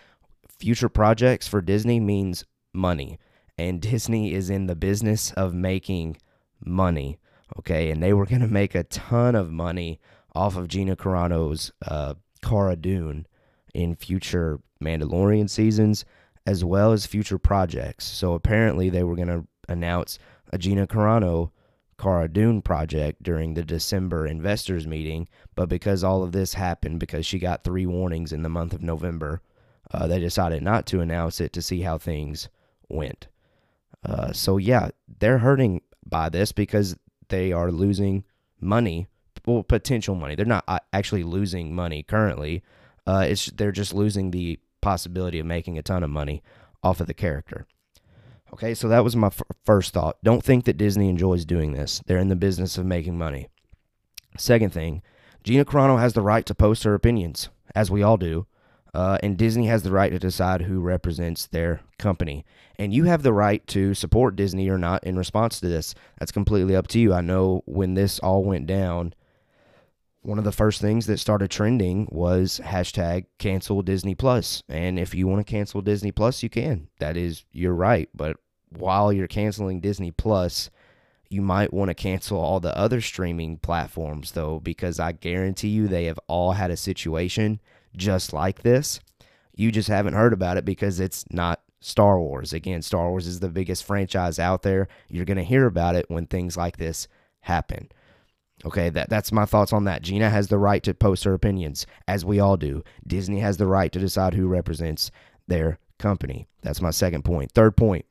Future 0.47 0.89
projects 0.89 1.47
for 1.47 1.61
Disney 1.61 1.99
means 1.99 2.45
money, 2.73 3.17
and 3.57 3.81
Disney 3.81 4.33
is 4.33 4.49
in 4.49 4.67
the 4.67 4.75
business 4.75 5.31
of 5.33 5.53
making 5.53 6.17
money. 6.63 7.17
Okay, 7.57 7.89
and 7.89 8.01
they 8.01 8.13
were 8.13 8.27
going 8.27 8.41
to 8.41 8.47
make 8.47 8.75
a 8.75 8.83
ton 8.83 9.33
of 9.33 9.51
money 9.51 9.99
off 10.35 10.55
of 10.55 10.67
Gina 10.67 10.95
Carano's 10.95 11.71
uh, 11.87 12.13
Cara 12.43 12.75
Dune 12.75 13.25
in 13.73 13.95
future 13.95 14.59
Mandalorian 14.83 15.49
seasons 15.49 16.05
as 16.45 16.63
well 16.63 16.91
as 16.91 17.05
future 17.05 17.39
projects. 17.39 18.05
So 18.05 18.33
apparently 18.33 18.89
they 18.89 19.03
were 19.03 19.15
going 19.15 19.27
to 19.27 19.45
announce 19.67 20.19
a 20.51 20.57
Gina 20.57 20.87
Carano 20.87 21.51
Cara 21.99 22.27
Dune 22.27 22.61
project 22.61 23.21
during 23.21 23.53
the 23.53 23.63
December 23.63 24.25
investors 24.25 24.87
meeting, 24.87 25.27
but 25.55 25.69
because 25.69 26.03
all 26.03 26.23
of 26.23 26.31
this 26.31 26.53
happened, 26.53 26.99
because 26.99 27.25
she 27.25 27.39
got 27.39 27.63
three 27.63 27.85
warnings 27.85 28.31
in 28.31 28.41
the 28.41 28.49
month 28.49 28.73
of 28.73 28.81
November, 28.81 29.41
uh, 29.91 30.07
they 30.07 30.19
decided 30.19 30.63
not 30.63 30.85
to 30.87 31.01
announce 31.01 31.41
it 31.41 31.51
to 31.53 31.61
see 31.61 31.81
how 31.81 31.97
things 31.97 32.47
went. 32.87 33.27
Uh, 34.03 34.31
so, 34.31 34.57
yeah, 34.57 34.89
they're 35.19 35.39
hurting 35.39 35.81
by 36.05 36.29
this 36.29 36.51
because 36.51 36.95
they 37.27 37.51
are 37.51 37.71
losing 37.71 38.23
money, 38.61 39.07
well, 39.45 39.63
potential 39.63 40.15
money. 40.15 40.35
They're 40.35 40.45
not 40.45 40.63
uh, 40.67 40.79
actually 40.93 41.23
losing 41.23 41.75
money 41.75 42.03
currently. 42.03 42.63
Uh, 43.05 43.25
it's 43.27 43.47
they're 43.47 43.71
just 43.71 43.93
losing 43.93 44.31
the 44.31 44.59
possibility 44.81 45.39
of 45.39 45.45
making 45.45 45.77
a 45.77 45.81
ton 45.81 46.03
of 46.03 46.09
money 46.09 46.43
off 46.83 47.01
of 47.01 47.07
the 47.07 47.13
character. 47.13 47.65
Okay, 48.53 48.73
so 48.73 48.87
that 48.87 49.03
was 49.03 49.15
my 49.15 49.27
f- 49.27 49.41
first 49.63 49.93
thought. 49.93 50.17
Don't 50.23 50.43
think 50.43 50.65
that 50.65 50.77
Disney 50.77 51.09
enjoys 51.09 51.45
doing 51.45 51.73
this. 51.73 52.01
They're 52.05 52.17
in 52.17 52.29
the 52.29 52.35
business 52.35 52.77
of 52.77 52.85
making 52.85 53.17
money. 53.17 53.47
Second 54.37 54.73
thing, 54.73 55.01
Gina 55.43 55.65
Carano 55.65 55.99
has 55.99 56.13
the 56.13 56.21
right 56.21 56.45
to 56.45 56.55
post 56.55 56.83
her 56.83 56.93
opinions, 56.93 57.49
as 57.75 57.91
we 57.91 58.03
all 58.03 58.17
do. 58.17 58.47
Uh, 58.93 59.19
and 59.21 59.37
Disney 59.37 59.67
has 59.67 59.83
the 59.83 59.91
right 59.91 60.11
to 60.11 60.17
decide 60.17 60.63
who 60.63 60.79
represents 60.79 61.45
their 61.45 61.81
company. 61.99 62.43
And 62.79 62.93
you 62.93 63.03
have 63.03 63.21
the 63.21 63.33
right 63.33 63.65
to 63.67 63.93
support 63.93 64.35
Disney 64.35 64.67
or 64.67 64.79
not 64.79 65.03
in 65.03 65.15
response 65.15 65.59
to 65.59 65.67
this. 65.67 65.93
That's 66.17 66.31
completely 66.31 66.75
up 66.75 66.87
to 66.89 66.99
you. 66.99 67.13
I 67.13 67.21
know 67.21 67.61
when 67.65 67.93
this 67.93 68.17
all 68.19 68.43
went 68.43 68.65
down, 68.65 69.13
one 70.21 70.37
of 70.37 70.43
the 70.43 70.51
first 70.51 70.81
things 70.81 71.05
that 71.05 71.17
started 71.17 71.49
trending 71.49 72.07
was 72.11 72.59
hashtag 72.63 73.25
cancel 73.37 73.81
Disney 73.81 74.15
Plus. 74.15 74.63
And 74.67 74.99
if 74.99 75.15
you 75.15 75.27
want 75.27 75.45
to 75.45 75.49
cancel 75.49 75.81
Disney 75.81 76.11
Plus, 76.11 76.43
you 76.43 76.49
can. 76.49 76.89
That 76.99 77.15
is 77.15 77.45
your 77.51 77.73
right. 77.73 78.09
But 78.13 78.37
while 78.69 79.13
you're 79.13 79.27
canceling 79.27 79.79
Disney 79.79 80.11
Plus, 80.11 80.69
you 81.29 81.41
might 81.41 81.73
want 81.73 81.89
to 81.89 81.95
cancel 81.95 82.39
all 82.39 82.59
the 82.59 82.75
other 82.77 83.01
streaming 83.01 83.57
platforms, 83.57 84.31
though, 84.31 84.59
because 84.59 84.99
I 84.99 85.13
guarantee 85.13 85.69
you 85.69 85.87
they 85.87 86.05
have 86.05 86.19
all 86.27 86.53
had 86.53 86.71
a 86.71 86.77
situation 86.77 87.61
just 87.95 88.33
like 88.33 88.61
this. 88.61 88.99
You 89.55 89.71
just 89.71 89.89
haven't 89.89 90.13
heard 90.13 90.33
about 90.33 90.57
it 90.57 90.65
because 90.65 90.99
it's 90.99 91.25
not 91.31 91.61
Star 91.81 92.19
Wars. 92.19 92.51
Again, 92.51 92.81
Star 92.81 93.09
Wars 93.09 93.27
is 93.27 93.39
the 93.39 93.49
biggest 93.49 93.83
franchise 93.83 94.39
out 94.39 94.63
there. 94.63 94.87
You're 95.07 95.25
going 95.25 95.37
to 95.37 95.43
hear 95.43 95.65
about 95.65 95.95
it 95.95 96.09
when 96.09 96.25
things 96.25 96.57
like 96.57 96.77
this 96.77 97.07
happen. 97.41 97.89
Okay, 98.65 98.89
that, 98.89 99.09
that's 99.09 99.31
my 99.31 99.45
thoughts 99.45 99.71
on 99.71 99.85
that. 99.85 100.01
Gina 100.01 100.29
has 100.29 100.49
the 100.49 100.57
right 100.57 100.83
to 100.83 100.93
post 100.93 101.23
her 101.23 101.33
opinions, 101.33 101.87
as 102.07 102.25
we 102.25 102.39
all 102.39 102.57
do. 102.57 102.83
Disney 103.07 103.39
has 103.39 103.57
the 103.57 103.67
right 103.67 103.91
to 103.91 103.99
decide 103.99 104.33
who 104.33 104.47
represents 104.47 105.11
their 105.47 105.79
company. 105.97 106.47
That's 106.61 106.81
my 106.81 106.91
second 106.91 107.23
point. 107.23 107.51
Third 107.53 107.77
point 107.77 108.05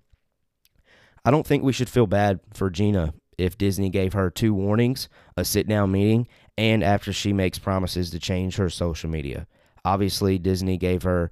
I 1.24 1.30
don't 1.30 1.46
think 1.46 1.62
we 1.62 1.72
should 1.72 1.90
feel 1.90 2.06
bad 2.06 2.40
for 2.54 2.70
Gina 2.70 3.12
if 3.36 3.58
Disney 3.58 3.90
gave 3.90 4.14
her 4.14 4.30
two 4.30 4.54
warnings, 4.54 5.08
a 5.36 5.44
sit 5.44 5.68
down 5.68 5.92
meeting, 5.92 6.26
and 6.56 6.82
after 6.82 7.12
she 7.12 7.32
makes 7.32 7.58
promises 7.58 8.10
to 8.10 8.18
change 8.18 8.56
her 8.56 8.70
social 8.70 9.10
media. 9.10 9.46
Obviously, 9.84 10.38
Disney 10.38 10.76
gave 10.76 11.02
her 11.02 11.30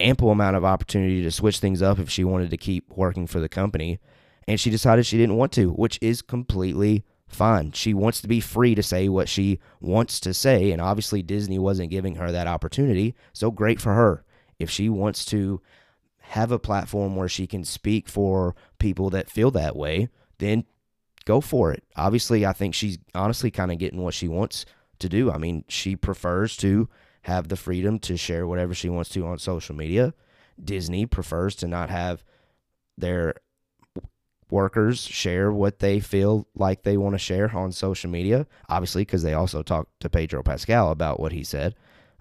ample 0.00 0.30
amount 0.30 0.56
of 0.56 0.64
opportunity 0.64 1.22
to 1.22 1.30
switch 1.30 1.58
things 1.58 1.82
up 1.82 1.98
if 1.98 2.08
she 2.08 2.24
wanted 2.24 2.50
to 2.50 2.56
keep 2.56 2.90
working 2.90 3.26
for 3.26 3.40
the 3.40 3.48
company, 3.48 3.98
and 4.48 4.58
she 4.58 4.70
decided 4.70 5.04
she 5.04 5.18
didn't 5.18 5.36
want 5.36 5.52
to, 5.52 5.70
which 5.70 5.98
is 6.00 6.22
completely 6.22 7.04
fine. 7.34 7.72
She 7.72 7.92
wants 7.92 8.20
to 8.22 8.28
be 8.28 8.40
free 8.40 8.74
to 8.74 8.82
say 8.82 9.08
what 9.08 9.28
she 9.28 9.58
wants 9.80 10.20
to 10.20 10.32
say, 10.32 10.72
and 10.72 10.80
obviously 10.80 11.22
Disney 11.22 11.58
wasn't 11.58 11.90
giving 11.90 12.16
her 12.16 12.32
that 12.32 12.46
opportunity, 12.46 13.14
so 13.32 13.50
great 13.50 13.80
for 13.80 13.94
her. 13.94 14.24
If 14.58 14.70
she 14.70 14.88
wants 14.88 15.24
to 15.26 15.60
have 16.18 16.50
a 16.50 16.58
platform 16.58 17.16
where 17.16 17.28
she 17.28 17.46
can 17.46 17.64
speak 17.64 18.08
for 18.08 18.54
people 18.78 19.10
that 19.10 19.30
feel 19.30 19.50
that 19.50 19.76
way, 19.76 20.08
then 20.38 20.64
go 21.24 21.40
for 21.40 21.72
it. 21.72 21.84
Obviously, 21.96 22.46
I 22.46 22.52
think 22.52 22.74
she's 22.74 22.98
honestly 23.14 23.50
kind 23.50 23.70
of 23.70 23.78
getting 23.78 24.02
what 24.02 24.14
she 24.14 24.28
wants 24.28 24.64
to 25.00 25.08
do. 25.08 25.30
I 25.30 25.38
mean, 25.38 25.64
she 25.68 25.96
prefers 25.96 26.56
to 26.58 26.88
have 27.22 27.48
the 27.48 27.56
freedom 27.56 27.98
to 28.00 28.16
share 28.16 28.46
whatever 28.46 28.74
she 28.74 28.88
wants 28.88 29.10
to 29.10 29.26
on 29.26 29.38
social 29.38 29.74
media. 29.74 30.14
Disney 30.62 31.06
prefers 31.06 31.54
to 31.56 31.68
not 31.68 31.90
have 31.90 32.22
their 32.96 33.34
workers 34.54 35.00
share 35.00 35.50
what 35.50 35.80
they 35.80 35.98
feel 35.98 36.46
like 36.54 36.84
they 36.84 36.96
want 36.96 37.12
to 37.12 37.18
share 37.18 37.54
on 37.54 37.72
social 37.72 38.08
media, 38.08 38.46
obviously, 38.68 39.02
because 39.02 39.24
they 39.24 39.34
also 39.34 39.62
talked 39.62 39.90
to 39.98 40.08
Pedro 40.08 40.44
Pascal 40.44 40.92
about 40.92 41.18
what 41.18 41.32
he 41.32 41.42
said. 41.42 41.74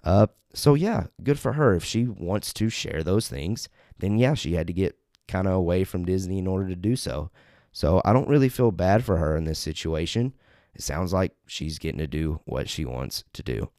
Uh, 0.04 0.26
so, 0.52 0.74
yeah, 0.74 1.06
good 1.22 1.40
for 1.40 1.54
her. 1.54 1.76
If 1.76 1.86
she 1.86 2.08
wants 2.08 2.52
to 2.54 2.70
share 2.70 3.04
those 3.04 3.30
things, 3.30 3.70
then 4.00 4.18
yeah, 4.18 4.34
she 4.34 4.54
had 4.54 4.66
to 4.66 4.74
get 4.74 4.98
kind 5.28 5.48
of 5.48 5.54
away 5.54 5.84
from 5.84 6.06
Disney 6.06 6.40
in 6.40 6.48
order 6.48 6.68
to 6.68 6.76
do 6.76 6.96
so. 6.96 7.30
So, 7.72 8.02
I 8.04 8.12
don't 8.12 8.28
really 8.28 8.50
feel 8.50 8.72
bad 8.72 9.06
for 9.06 9.18
her 9.18 9.38
in 9.38 9.46
this 9.46 9.60
situation. 9.60 10.34
It 10.74 10.82
sounds 10.82 11.14
like 11.14 11.36
she's 11.46 11.78
getting 11.78 12.00
to 12.00 12.08
do 12.08 12.42
what 12.46 12.68
she 12.68 12.84
wants 12.84 13.24
to 13.34 13.44
do. 13.44 13.70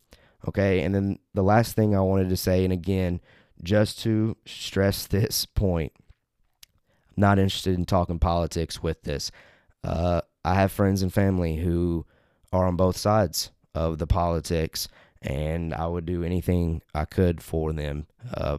Okay, 0.46 0.82
and 0.82 0.94
then 0.94 1.18
the 1.34 1.42
last 1.42 1.74
thing 1.74 1.96
I 1.96 2.00
wanted 2.00 2.28
to 2.28 2.36
say, 2.36 2.62
and 2.62 2.72
again, 2.72 3.20
just 3.64 3.98
to 4.04 4.36
stress 4.46 5.06
this 5.08 5.44
point, 5.44 5.92
not 7.16 7.38
interested 7.38 7.74
in 7.74 7.84
talking 7.84 8.18
politics 8.18 8.82
with 8.82 9.02
this. 9.02 9.30
Uh, 9.82 10.20
I 10.44 10.54
have 10.54 10.72
friends 10.72 11.02
and 11.02 11.12
family 11.12 11.56
who 11.56 12.06
are 12.52 12.66
on 12.66 12.76
both 12.76 12.96
sides 12.96 13.50
of 13.74 13.98
the 13.98 14.06
politics, 14.06 14.88
and 15.22 15.74
I 15.74 15.86
would 15.86 16.06
do 16.06 16.22
anything 16.22 16.82
I 16.94 17.04
could 17.04 17.42
for 17.42 17.72
them. 17.72 18.06
Uh, 18.32 18.58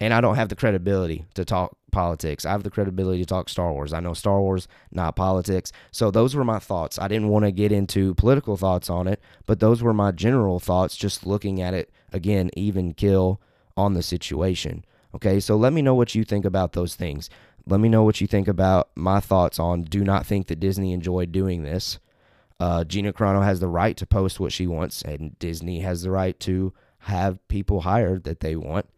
and 0.00 0.12
I 0.12 0.20
don't 0.20 0.36
have 0.36 0.50
the 0.50 0.56
credibility 0.56 1.24
to 1.34 1.44
talk 1.44 1.76
politics. 1.90 2.44
I 2.44 2.50
have 2.50 2.62
the 2.62 2.70
credibility 2.70 3.20
to 3.22 3.26
talk 3.26 3.48
Star 3.48 3.72
Wars. 3.72 3.94
I 3.94 4.00
know 4.00 4.12
Star 4.12 4.40
Wars, 4.40 4.68
not 4.92 5.16
politics. 5.16 5.72
So 5.90 6.10
those 6.10 6.34
were 6.34 6.44
my 6.44 6.58
thoughts. 6.58 6.98
I 6.98 7.08
didn't 7.08 7.28
want 7.28 7.46
to 7.46 7.52
get 7.52 7.72
into 7.72 8.14
political 8.16 8.58
thoughts 8.58 8.90
on 8.90 9.08
it, 9.08 9.22
but 9.46 9.60
those 9.60 9.82
were 9.82 9.94
my 9.94 10.12
general 10.12 10.60
thoughts 10.60 10.96
just 10.96 11.26
looking 11.26 11.62
at 11.62 11.72
it 11.72 11.90
again, 12.12 12.50
even 12.54 12.92
kill 12.92 13.40
on 13.76 13.94
the 13.94 14.02
situation. 14.02 14.84
Okay, 15.16 15.40
so 15.40 15.56
let 15.56 15.72
me 15.72 15.80
know 15.80 15.94
what 15.94 16.14
you 16.14 16.24
think 16.24 16.44
about 16.44 16.74
those 16.74 16.94
things. 16.94 17.30
Let 17.66 17.80
me 17.80 17.88
know 17.88 18.02
what 18.02 18.20
you 18.20 18.26
think 18.26 18.48
about 18.48 18.90
my 18.94 19.18
thoughts 19.18 19.58
on 19.58 19.82
do 19.84 20.04
not 20.04 20.26
think 20.26 20.48
that 20.48 20.60
Disney 20.60 20.92
enjoyed 20.92 21.32
doing 21.32 21.62
this. 21.62 21.98
Uh, 22.60 22.84
Gina 22.84 23.14
Carano 23.14 23.42
has 23.42 23.58
the 23.58 23.66
right 23.66 23.96
to 23.96 24.06
post 24.06 24.38
what 24.38 24.52
she 24.52 24.66
wants, 24.66 25.00
and 25.00 25.38
Disney 25.38 25.80
has 25.80 26.02
the 26.02 26.10
right 26.10 26.38
to 26.40 26.74
have 27.00 27.46
people 27.48 27.80
hired 27.80 28.24
that 28.24 28.40
they 28.40 28.56
want. 28.56 28.90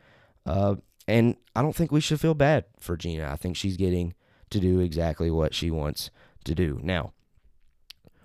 Uh, 0.44 0.74
and 1.06 1.36
I 1.54 1.62
don't 1.62 1.74
think 1.74 1.92
we 1.92 2.00
should 2.00 2.20
feel 2.20 2.34
bad 2.34 2.64
for 2.80 2.96
Gina. 2.96 3.30
I 3.30 3.36
think 3.36 3.56
she's 3.56 3.76
getting 3.76 4.14
to 4.50 4.58
do 4.58 4.80
exactly 4.80 5.30
what 5.30 5.54
she 5.54 5.70
wants 5.70 6.10
to 6.44 6.54
do. 6.54 6.80
Now, 6.82 7.12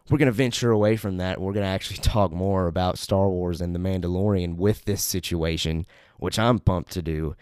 we're 0.10 0.18
going 0.18 0.26
to 0.26 0.32
venture 0.32 0.72
away 0.72 0.98
from 0.98 1.18
that. 1.18 1.40
We're 1.40 1.54
going 1.54 1.64
to 1.66 1.70
actually 1.70 1.98
talk 2.02 2.32
more 2.32 2.66
about 2.66 2.98
Star 2.98 3.30
Wars 3.30 3.62
and 3.62 3.76
The 3.76 3.80
Mandalorian 3.80 4.56
with 4.56 4.86
this 4.86 5.04
situation, 5.04 5.86
which 6.18 6.40
I'm 6.40 6.58
pumped 6.58 6.92
to 6.94 7.04
do. 7.04 7.36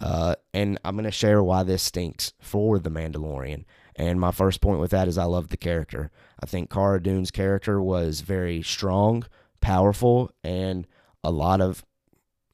Uh, 0.00 0.36
and 0.54 0.78
I'm 0.84 0.94
going 0.94 1.04
to 1.04 1.10
share 1.10 1.42
why 1.42 1.62
this 1.62 1.82
stinks 1.82 2.32
for 2.40 2.78
The 2.78 2.90
Mandalorian. 2.90 3.64
And 3.96 4.20
my 4.20 4.30
first 4.30 4.60
point 4.60 4.80
with 4.80 4.92
that 4.92 5.08
is 5.08 5.18
I 5.18 5.24
love 5.24 5.48
the 5.48 5.56
character. 5.56 6.10
I 6.40 6.46
think 6.46 6.70
Cara 6.70 7.02
Dune's 7.02 7.32
character 7.32 7.82
was 7.82 8.20
very 8.20 8.62
strong, 8.62 9.24
powerful, 9.60 10.30
and 10.44 10.86
a 11.24 11.32
lot 11.32 11.60
of 11.60 11.84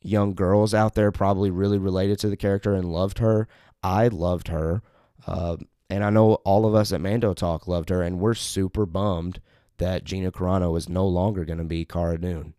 young 0.00 0.34
girls 0.34 0.72
out 0.72 0.94
there 0.94 1.12
probably 1.12 1.50
really 1.50 1.78
related 1.78 2.18
to 2.20 2.28
the 2.28 2.36
character 2.36 2.74
and 2.74 2.90
loved 2.90 3.18
her. 3.18 3.46
I 3.82 4.08
loved 4.08 4.48
her. 4.48 4.82
Uh, 5.26 5.58
and 5.90 6.02
I 6.02 6.10
know 6.10 6.34
all 6.44 6.64
of 6.64 6.74
us 6.74 6.92
at 6.92 7.00
Mando 7.00 7.34
Talk 7.34 7.68
loved 7.68 7.90
her, 7.90 8.02
and 8.02 8.18
we're 8.18 8.34
super 8.34 8.86
bummed 8.86 9.40
that 9.76 10.04
Gina 10.04 10.32
Carano 10.32 10.76
is 10.78 10.88
no 10.88 11.06
longer 11.06 11.44
going 11.44 11.58
to 11.58 11.64
be 11.64 11.84
Cara 11.84 12.18
Dune. 12.18 12.54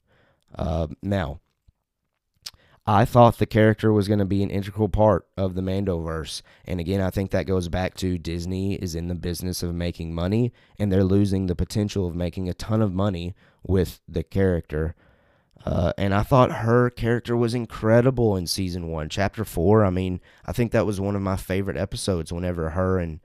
Uh, 0.54 0.88
now, 1.02 1.40
I 2.88 3.04
thought 3.04 3.40
the 3.40 3.48
character 3.48 3.92
was 3.92 4.08
going 4.08 4.20
to 4.20 4.26
be 4.26 4.44
an 4.44 4.52
integral 4.52 4.90
part 4.90 5.28
of 5.36 5.56
the 5.56 5.62
Mandoverse. 5.62 6.44
And 6.66 6.80
again, 6.80 7.02
I 7.02 7.10
think 7.10 7.32
that 7.32 7.48
goes 7.48 7.68
back 7.68 7.96
to 7.96 8.20
Disney 8.20 8.76
is 8.76 8.94
in 8.94 9.08
the 9.08 9.16
business 9.16 9.64
of 9.64 9.74
making 9.74 10.14
money, 10.14 10.54
and 10.78 10.92
they're 10.92 11.04
losing 11.04 11.48
the 11.48 11.56
potential 11.56 12.06
of 12.08 12.16
making 12.16 12.48
a 12.48 12.54
ton 12.54 12.84
of 12.84 12.94
money 12.94 13.34
with 13.64 14.02
the 14.08 14.22
character. 14.22 14.96
Uh, 15.66 15.94
and 15.98 16.14
I 16.14 16.22
thought 16.22 16.52
her 16.52 16.92
character 16.92 17.36
was 17.36 17.56
incredible 17.56 18.36
in 18.36 18.46
season 18.46 18.88
one, 18.88 19.10
chapter 19.10 19.44
four. 19.44 19.84
I 19.84 19.90
mean, 19.90 20.22
I 20.46 20.52
think 20.52 20.72
that 20.72 20.86
was 20.86 21.02
one 21.02 21.16
of 21.16 21.24
my 21.24 21.38
favorite 21.38 21.78
episodes. 21.78 22.32
Whenever 22.32 22.72
her 22.72 23.00
and 23.00 23.20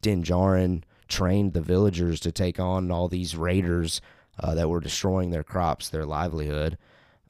Din 0.00 0.22
Djarin 0.22 0.84
trained 1.06 1.52
the 1.52 1.60
villagers 1.60 2.18
to 2.20 2.32
take 2.32 2.58
on 2.58 2.90
all 2.90 3.08
these 3.08 3.36
raiders 3.36 4.00
uh, 4.38 4.54
that 4.54 4.70
were 4.70 4.80
destroying 4.80 5.30
their 5.30 5.42
crops, 5.42 5.90
their 5.90 6.06
livelihood, 6.06 6.78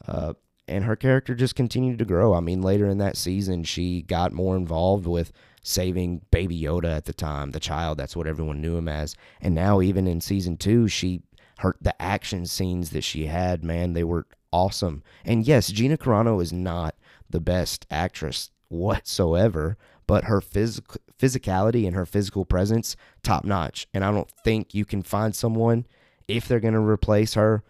uh, 0.06 0.34
and 0.70 0.84
her 0.84 0.96
character 0.96 1.34
just 1.34 1.54
continued 1.54 1.98
to 1.98 2.04
grow. 2.04 2.34
I 2.34 2.40
mean, 2.40 2.62
later 2.62 2.86
in 2.86 2.98
that 2.98 3.16
season, 3.16 3.64
she 3.64 4.02
got 4.02 4.32
more 4.32 4.56
involved 4.56 5.06
with 5.06 5.32
saving 5.62 6.22
Baby 6.30 6.58
Yoda 6.60 6.96
at 6.96 7.04
the 7.04 7.12
time, 7.12 7.50
the 7.50 7.60
child. 7.60 7.98
That's 7.98 8.16
what 8.16 8.26
everyone 8.26 8.60
knew 8.60 8.76
him 8.76 8.88
as. 8.88 9.14
And 9.40 9.54
now, 9.54 9.80
even 9.80 10.06
in 10.06 10.20
season 10.20 10.56
two, 10.56 10.88
she 10.88 11.22
her 11.58 11.76
the 11.80 12.00
action 12.00 12.46
scenes 12.46 12.90
that 12.90 13.04
she 13.04 13.26
had, 13.26 13.62
man, 13.62 13.92
they 13.92 14.04
were 14.04 14.26
awesome. 14.52 15.02
And 15.24 15.46
yes, 15.46 15.68
Gina 15.68 15.98
Carano 15.98 16.42
is 16.42 16.52
not 16.52 16.94
the 17.28 17.40
best 17.40 17.86
actress 17.90 18.50
whatsoever, 18.68 19.76
but 20.06 20.24
her 20.24 20.40
physical 20.40 21.00
physicality 21.18 21.86
and 21.86 21.94
her 21.94 22.06
physical 22.06 22.46
presence 22.46 22.96
top 23.22 23.44
notch. 23.44 23.86
And 23.92 24.04
I 24.04 24.10
don't 24.10 24.30
think 24.42 24.74
you 24.74 24.86
can 24.86 25.02
find 25.02 25.34
someone 25.34 25.86
if 26.26 26.48
they're 26.48 26.60
going 26.60 26.74
to 26.74 26.80
replace 26.80 27.34
her 27.34 27.62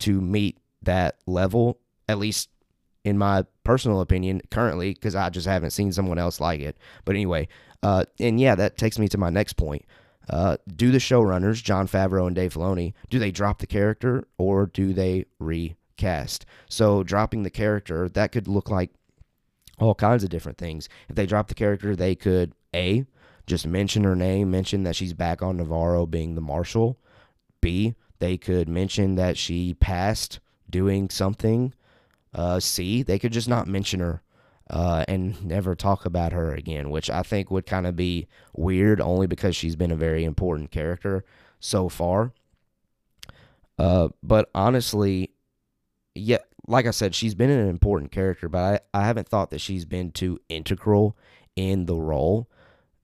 to 0.00 0.20
meet 0.20 0.58
that 0.82 1.16
level, 1.26 1.78
at 2.08 2.18
least 2.18 2.48
in 3.04 3.16
my 3.18 3.44
personal 3.64 4.00
opinion, 4.00 4.42
currently, 4.50 4.94
because 4.94 5.14
I 5.14 5.30
just 5.30 5.46
haven't 5.46 5.70
seen 5.70 5.92
someone 5.92 6.18
else 6.18 6.40
like 6.40 6.60
it. 6.60 6.76
But 7.04 7.14
anyway, 7.14 7.48
uh, 7.82 8.04
and 8.18 8.40
yeah, 8.40 8.54
that 8.54 8.76
takes 8.76 8.98
me 8.98 9.08
to 9.08 9.18
my 9.18 9.30
next 9.30 9.54
point. 9.54 9.84
Uh, 10.28 10.58
do 10.76 10.90
the 10.90 10.98
showrunners, 10.98 11.62
Jon 11.62 11.88
Favreau 11.88 12.26
and 12.26 12.36
Dave 12.36 12.52
Filoni, 12.52 12.92
do 13.08 13.18
they 13.18 13.30
drop 13.30 13.60
the 13.60 13.66
character 13.66 14.26
or 14.36 14.66
do 14.66 14.92
they 14.92 15.24
recast? 15.38 16.44
So, 16.68 17.02
dropping 17.02 17.44
the 17.44 17.50
character, 17.50 18.08
that 18.10 18.32
could 18.32 18.46
look 18.46 18.68
like 18.68 18.90
all 19.78 19.94
kinds 19.94 20.24
of 20.24 20.30
different 20.30 20.58
things. 20.58 20.88
If 21.08 21.16
they 21.16 21.24
drop 21.24 21.48
the 21.48 21.54
character, 21.54 21.96
they 21.96 22.14
could 22.14 22.52
A, 22.74 23.06
just 23.46 23.66
mention 23.66 24.04
her 24.04 24.16
name, 24.16 24.50
mention 24.50 24.82
that 24.82 24.96
she's 24.96 25.14
back 25.14 25.40
on 25.40 25.58
Nevarro 25.58 26.08
being 26.10 26.34
the 26.34 26.42
marshal. 26.42 26.98
B, 27.62 27.94
they 28.18 28.36
could 28.36 28.68
mention 28.68 29.14
that 29.14 29.38
she 29.38 29.74
passed 29.74 30.40
doing 30.68 31.08
something. 31.08 31.72
Uh, 32.34 32.60
C, 32.60 33.02
they 33.02 33.18
could 33.18 33.32
just 33.32 33.48
not 33.48 33.66
mention 33.66 34.00
her 34.00 34.22
uh, 34.70 35.04
and 35.08 35.44
never 35.44 35.74
talk 35.74 36.04
about 36.04 36.32
her 36.32 36.52
again, 36.52 36.90
which 36.90 37.08
I 37.08 37.22
think 37.22 37.50
would 37.50 37.66
kind 37.66 37.86
of 37.86 37.96
be 37.96 38.26
weird 38.54 39.00
only 39.00 39.26
because 39.26 39.56
she's 39.56 39.76
been 39.76 39.90
a 39.90 39.96
very 39.96 40.24
important 40.24 40.70
character 40.70 41.24
so 41.58 41.88
far. 41.88 42.32
Uh, 43.78 44.08
but 44.22 44.50
honestly, 44.54 45.30
yeah, 46.14 46.38
like 46.66 46.86
I 46.86 46.90
said, 46.90 47.14
she's 47.14 47.34
been 47.34 47.50
an 47.50 47.68
important 47.68 48.12
character, 48.12 48.48
but 48.48 48.82
I, 48.94 49.00
I 49.00 49.06
haven't 49.06 49.28
thought 49.28 49.50
that 49.50 49.60
she's 49.60 49.84
been 49.84 50.10
too 50.10 50.38
integral 50.48 51.16
in 51.56 51.86
the 51.86 51.96
role 51.96 52.50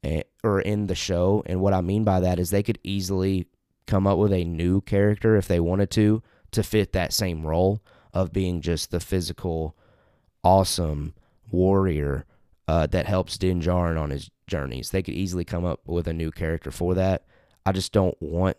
eh, 0.02 0.22
or 0.42 0.60
in 0.60 0.86
the 0.86 0.94
show. 0.94 1.42
And 1.46 1.60
what 1.60 1.72
I 1.72 1.80
mean 1.80 2.04
by 2.04 2.20
that 2.20 2.38
is 2.38 2.50
they 2.50 2.62
could 2.62 2.78
easily 2.82 3.46
come 3.86 4.06
up 4.06 4.18
with 4.18 4.32
a 4.32 4.44
new 4.44 4.80
character 4.80 5.36
if 5.36 5.48
they 5.48 5.60
wanted 5.60 5.90
to 5.92 6.22
to 6.50 6.62
fit 6.62 6.92
that 6.92 7.12
same 7.12 7.44
role 7.44 7.82
of 8.14 8.32
being 8.32 8.62
just 8.62 8.90
the 8.90 9.00
physical, 9.00 9.76
awesome 10.42 11.12
warrior 11.50 12.24
uh, 12.66 12.86
that 12.86 13.06
helps 13.06 13.36
Din 13.36 13.60
Djarin 13.60 14.00
on 14.00 14.10
his 14.10 14.30
journeys. 14.46 14.90
They 14.90 15.02
could 15.02 15.14
easily 15.14 15.44
come 15.44 15.64
up 15.64 15.80
with 15.84 16.08
a 16.08 16.14
new 16.14 16.30
character 16.30 16.70
for 16.70 16.94
that. 16.94 17.24
I 17.66 17.72
just 17.72 17.92
don't 17.92 18.16
want 18.22 18.56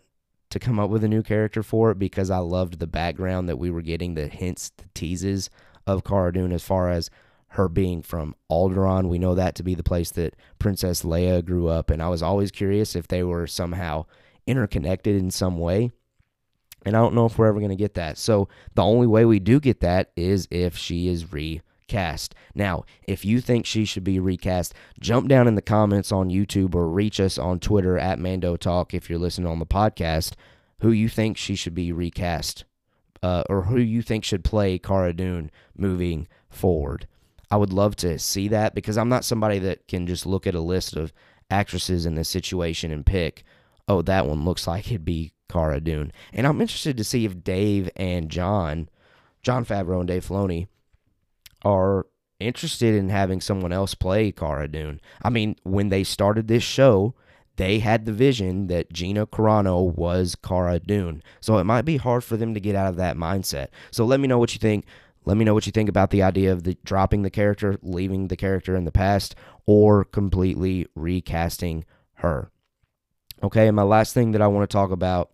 to 0.50 0.58
come 0.58 0.78
up 0.78 0.90
with 0.90 1.02
a 1.02 1.08
new 1.08 1.22
character 1.22 1.62
for 1.62 1.90
it 1.90 1.98
because 1.98 2.30
I 2.30 2.38
loved 2.38 2.78
the 2.78 2.86
background 2.86 3.48
that 3.48 3.58
we 3.58 3.70
were 3.70 3.82
getting, 3.82 4.14
the 4.14 4.28
hints, 4.28 4.70
the 4.76 4.84
teases 4.94 5.50
of 5.86 6.04
Cara 6.04 6.32
Dune 6.32 6.52
as 6.52 6.62
far 6.62 6.90
as 6.90 7.10
her 7.48 7.68
being 7.68 8.02
from 8.02 8.34
Alderaan. 8.50 9.08
We 9.08 9.18
know 9.18 9.34
that 9.34 9.54
to 9.56 9.62
be 9.62 9.74
the 9.74 9.82
place 9.82 10.10
that 10.12 10.36
Princess 10.58 11.02
Leia 11.02 11.44
grew 11.44 11.68
up, 11.68 11.90
and 11.90 12.02
I 12.02 12.08
was 12.08 12.22
always 12.22 12.50
curious 12.50 12.94
if 12.94 13.08
they 13.08 13.22
were 13.22 13.46
somehow 13.46 14.06
interconnected 14.46 15.16
in 15.16 15.30
some 15.30 15.58
way. 15.58 15.90
And 16.86 16.96
I 16.96 17.00
don't 17.00 17.14
know 17.14 17.26
if 17.26 17.36
we're 17.36 17.48
ever 17.48 17.58
going 17.58 17.70
to 17.70 17.76
get 17.76 17.94
that. 17.94 18.16
So 18.16 18.48
the 18.74 18.84
only 18.84 19.08
way 19.08 19.24
we 19.24 19.40
do 19.40 19.60
get 19.60 19.80
that 19.80 20.12
is 20.16 20.46
if 20.50 20.76
she 20.76 21.08
is 21.08 21.32
recast. 21.32 22.34
Now, 22.54 22.84
if 23.06 23.24
you 23.24 23.40
think 23.40 23.66
she 23.66 23.84
should 23.84 24.04
be 24.04 24.20
recast, 24.20 24.72
jump 25.00 25.28
down 25.28 25.48
in 25.48 25.56
the 25.56 25.62
comments 25.62 26.12
on 26.12 26.30
YouTube 26.30 26.76
or 26.76 26.88
reach 26.88 27.18
us 27.18 27.38
on 27.38 27.58
Twitter 27.58 27.98
at 27.98 28.20
Mando 28.20 28.56
Talk 28.56 28.94
if 28.94 29.10
you're 29.10 29.18
listening 29.18 29.48
on 29.48 29.58
the 29.58 29.66
podcast, 29.66 30.34
who 30.80 30.92
you 30.92 31.08
think 31.08 31.36
she 31.36 31.56
should 31.56 31.74
be 31.74 31.90
recast 31.90 32.64
uh, 33.22 33.42
or 33.48 33.62
who 33.62 33.78
you 33.78 34.00
think 34.00 34.24
should 34.24 34.44
play 34.44 34.78
Cara 34.78 35.12
Dune 35.12 35.50
moving 35.76 36.28
forward. 36.48 37.08
I 37.50 37.56
would 37.56 37.72
love 37.72 37.96
to 37.96 38.18
see 38.18 38.46
that 38.48 38.74
because 38.74 38.96
I'm 38.96 39.08
not 39.08 39.24
somebody 39.24 39.58
that 39.60 39.88
can 39.88 40.06
just 40.06 40.24
look 40.24 40.46
at 40.46 40.54
a 40.54 40.60
list 40.60 40.96
of 40.96 41.12
actresses 41.50 42.06
in 42.06 42.14
this 42.14 42.28
situation 42.28 42.92
and 42.92 43.04
pick, 43.04 43.42
oh, 43.88 44.02
that 44.02 44.26
one 44.26 44.44
looks 44.44 44.66
like 44.66 44.86
it'd 44.86 45.04
be 45.04 45.32
Cara 45.48 45.80
Dune. 45.80 46.12
And 46.32 46.46
I'm 46.46 46.60
interested 46.60 46.96
to 46.96 47.04
see 47.04 47.24
if 47.24 47.42
Dave 47.42 47.90
and 47.96 48.28
Jon, 48.28 48.88
Jon 49.42 49.64
Favreau 49.64 50.00
and 50.00 50.08
Dave 50.08 50.26
Filoni, 50.26 50.68
are 51.64 52.06
interested 52.38 52.94
in 52.94 53.08
having 53.08 53.40
someone 53.40 53.72
else 53.72 53.94
play 53.94 54.30
Cara 54.32 54.68
Dune. 54.68 55.00
I 55.22 55.30
mean, 55.30 55.56
when 55.62 55.88
they 55.88 56.04
started 56.04 56.48
this 56.48 56.62
show, 56.62 57.14
they 57.56 57.78
had 57.78 58.04
the 58.04 58.12
vision 58.12 58.66
that 58.66 58.92
Gina 58.92 59.26
Carano 59.26 59.94
was 59.94 60.34
Cara 60.34 60.78
Dune. 60.78 61.22
So 61.40 61.58
it 61.58 61.64
might 61.64 61.84
be 61.86 61.96
hard 61.96 62.22
for 62.22 62.36
them 62.36 62.54
to 62.54 62.60
get 62.60 62.76
out 62.76 62.88
of 62.88 62.96
that 62.96 63.16
mindset. 63.16 63.68
So 63.90 64.04
let 64.04 64.20
me 64.20 64.28
know 64.28 64.38
what 64.38 64.54
you 64.54 64.58
think. 64.58 64.84
Let 65.24 65.36
me 65.36 65.44
know 65.44 65.54
what 65.54 65.66
you 65.66 65.72
think 65.72 65.88
about 65.88 66.10
the 66.10 66.22
idea 66.22 66.52
of 66.52 66.62
the 66.62 66.76
dropping 66.84 67.22
the 67.22 67.30
character, 67.30 67.78
leaving 67.82 68.28
the 68.28 68.36
character 68.36 68.76
in 68.76 68.84
the 68.84 68.92
past, 68.92 69.34
or 69.64 70.04
completely 70.04 70.86
recasting 70.94 71.84
her. 72.16 72.50
Okay, 73.42 73.66
and 73.66 73.76
my 73.76 73.82
last 73.82 74.14
thing 74.14 74.32
that 74.32 74.42
I 74.42 74.46
want 74.46 74.68
to 74.68 74.72
talk 74.72 74.90
about 74.90 75.30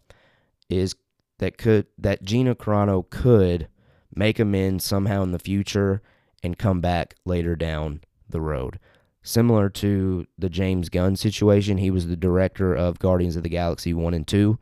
is 0.68 0.94
that 1.38 1.58
could 1.58 1.86
that 1.98 2.22
Gina 2.22 2.54
Carano 2.54 3.08
could 3.08 3.68
make 4.14 4.38
amends 4.38 4.84
somehow 4.84 5.22
in 5.22 5.32
the 5.32 5.38
future 5.38 6.02
and 6.42 6.58
come 6.58 6.80
back 6.80 7.14
later 7.24 7.56
down 7.56 8.00
the 8.28 8.40
road. 8.40 8.78
Similar 9.22 9.68
to 9.70 10.26
the 10.36 10.50
James 10.50 10.88
Gunn 10.88 11.14
situation, 11.16 11.78
he 11.78 11.90
was 11.90 12.08
the 12.08 12.16
director 12.16 12.74
of 12.74 12.98
Guardians 12.98 13.36
of 13.36 13.44
the 13.44 13.48
Galaxy 13.48 13.94
1 13.94 14.14
and 14.14 14.26
2. 14.26 14.58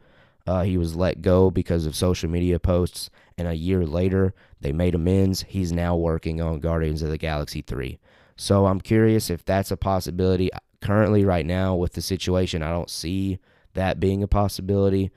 Uh, 0.46 0.62
he 0.62 0.76
was 0.76 0.96
let 0.96 1.22
go 1.22 1.50
because 1.50 1.86
of 1.86 1.96
social 1.96 2.28
media 2.28 2.58
posts, 2.58 3.08
and 3.38 3.48
a 3.48 3.54
year 3.54 3.86
later, 3.86 4.34
they 4.60 4.72
made 4.72 4.94
amends. 4.94 5.44
He's 5.48 5.72
now 5.72 5.96
working 5.96 6.40
on 6.40 6.60
Guardians 6.60 7.02
of 7.02 7.08
the 7.08 7.18
Galaxy 7.18 7.62
3. 7.62 7.98
So 8.36 8.66
I'm 8.66 8.80
curious 8.80 9.30
if 9.30 9.44
that's 9.44 9.70
a 9.70 9.76
possibility. 9.76 10.50
Currently, 10.80 11.24
right 11.24 11.46
now, 11.46 11.74
with 11.74 11.92
the 11.92 12.02
situation, 12.02 12.62
I 12.62 12.70
don't 12.70 12.90
see 12.90 13.38
that 13.74 14.00
being 14.00 14.22
a 14.22 14.28
possibility, 14.28 15.10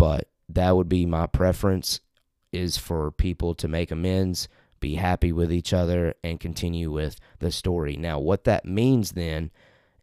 but 0.00 0.30
that 0.48 0.74
would 0.74 0.88
be 0.88 1.04
my 1.04 1.26
preference 1.26 2.00
is 2.52 2.78
for 2.78 3.10
people 3.10 3.54
to 3.54 3.68
make 3.68 3.90
amends 3.90 4.48
be 4.80 4.94
happy 4.94 5.30
with 5.30 5.52
each 5.52 5.74
other, 5.74 6.14
and 6.24 6.40
continue 6.40 6.90
with 6.90 7.20
the 7.38 7.52
story. 7.52 7.96
Now, 7.96 8.18
what 8.18 8.44
that 8.44 8.64
means 8.64 9.12
then 9.12 9.50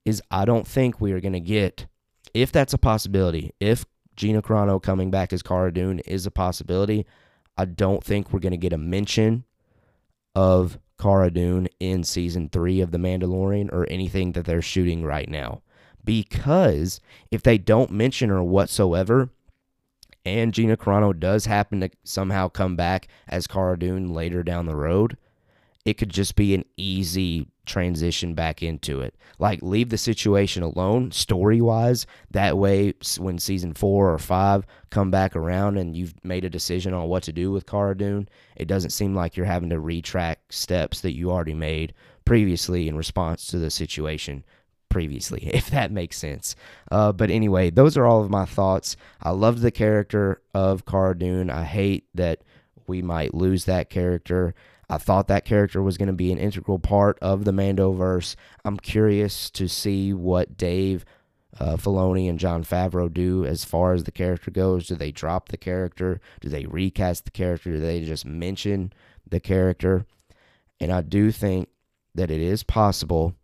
is 0.05 0.21
I 0.29 0.45
don't 0.45 0.67
think 0.67 1.01
we 1.01 1.13
are 1.13 1.19
going 1.19 1.33
to 1.33 1.39
get, 1.39 1.87
if 2.35 2.51
that's 2.51 2.73
a 2.73 2.77
possibility, 2.77 3.55
if 3.59 3.85
Gina 4.15 4.43
Carano 4.43 4.79
coming 4.79 5.09
back 5.09 5.33
as 5.33 5.41
Cara 5.41 5.73
Dune 5.73 5.97
is 6.01 6.27
a 6.27 6.31
possibility, 6.31 7.07
I 7.57 7.65
don't 7.65 8.03
think 8.03 8.31
we're 8.31 8.39
going 8.39 8.51
to 8.51 8.57
get 8.57 8.71
a 8.71 8.77
mention 8.77 9.45
of 10.35 10.77
Cara 11.01 11.31
Dune 11.31 11.69
in 11.79 12.03
season 12.03 12.49
three 12.49 12.79
of 12.79 12.91
The 12.91 12.99
Mandalorian 12.99 13.73
or 13.73 13.87
anything 13.89 14.33
that 14.33 14.45
they're 14.45 14.61
shooting 14.61 15.03
right 15.03 15.27
now. 15.27 15.63
Because 16.03 17.01
if 17.31 17.41
they 17.41 17.57
don't 17.57 17.91
mention 17.91 18.29
her 18.29 18.43
whatsoever, 18.43 19.31
and 20.27 20.53
Gina 20.53 20.77
Carano 20.77 21.17
does 21.17 21.45
happen 21.45 21.79
to 21.81 21.89
somehow 22.03 22.47
come 22.49 22.75
back 22.75 23.07
as 23.27 23.47
Cara 23.47 23.79
Dune 23.79 24.13
later 24.13 24.43
down 24.43 24.65
the 24.65 24.75
road, 24.75 25.17
it 25.85 25.97
could 25.97 26.09
just 26.09 26.35
be 26.35 26.53
an 26.53 26.65
easy 26.75 27.47
transition 27.65 28.33
back 28.33 28.61
into 28.61 28.99
it. 29.01 29.15
Like 29.39 29.61
leave 29.61 29.89
the 29.89 29.97
situation 29.97 30.63
alone 30.63 31.11
story 31.11 31.61
wise. 31.61 32.05
That 32.31 32.57
way, 32.57 32.93
when 33.17 33.39
season 33.39 33.73
four 33.73 34.11
or 34.11 34.17
five 34.17 34.65
come 34.89 35.11
back 35.11 35.35
around 35.35 35.77
and 35.77 35.95
you've 35.95 36.13
made 36.25 36.43
a 36.43 36.49
decision 36.49 36.93
on 36.93 37.07
what 37.07 37.23
to 37.23 37.31
do 37.31 37.51
with 37.51 37.65
Cara 37.65 37.95
Dune, 37.95 38.27
it 38.55 38.67
doesn't 38.67 38.89
seem 38.89 39.15
like 39.15 39.37
you're 39.37 39.45
having 39.45 39.69
to 39.69 39.79
retract 39.79 40.53
steps 40.53 41.01
that 41.01 41.15
you 41.15 41.31
already 41.31 41.53
made 41.53 41.93
previously 42.25 42.89
in 42.89 42.97
response 42.97 43.47
to 43.47 43.57
the 43.57 43.69
situation 43.69 44.43
previously, 44.89 45.41
if 45.53 45.69
that 45.69 45.91
makes 45.91 46.17
sense. 46.17 46.55
Uh, 46.91 47.11
but 47.11 47.29
anyway, 47.29 47.69
those 47.69 47.97
are 47.97 48.05
all 48.05 48.23
of 48.23 48.29
my 48.29 48.45
thoughts. 48.45 48.95
I 49.21 49.31
loved 49.31 49.61
the 49.61 49.71
character 49.71 50.41
of 50.53 50.85
Cara 50.85 51.17
Dune. 51.17 51.49
I 51.49 51.63
hate 51.63 52.05
that 52.15 52.41
we 52.87 53.01
might 53.01 53.33
lose 53.33 53.65
that 53.65 53.89
character. 53.89 54.55
I 54.89 54.97
thought 54.97 55.27
that 55.27 55.45
character 55.45 55.81
was 55.83 55.97
going 55.97 56.07
to 56.07 56.13
be 56.13 56.31
an 56.31 56.37
integral 56.37 56.79
part 56.79 57.19
of 57.21 57.43
the 57.43 57.51
Mandoverse. 57.51 58.35
I'm 58.63 58.77
curious 58.77 59.49
to 59.51 59.67
see 59.67 60.13
what 60.13 60.55
Dave 60.55 61.03
uh, 61.59 61.75
Filoni 61.75 62.29
and 62.29 62.39
Jon 62.39 62.63
Favreau 62.63 63.11
do 63.11 63.45
as 63.45 63.65
far 63.65 63.93
as 63.93 64.03
the 64.03 64.11
character 64.11 64.51
goes. 64.51 64.87
Do 64.87 64.95
they 64.95 65.11
drop 65.11 65.49
the 65.49 65.57
character? 65.57 66.21
Do 66.39 66.49
they 66.49 66.65
recast 66.65 67.25
the 67.25 67.31
character? 67.31 67.71
Do 67.71 67.79
they 67.79 68.01
just 68.01 68.25
mention 68.25 68.93
the 69.29 69.39
character? 69.39 70.05
And 70.79 70.91
I 70.91 71.01
do 71.01 71.31
think 71.31 71.69
that 72.15 72.31
it 72.31 72.41
is 72.41 72.63
possible 72.63 73.35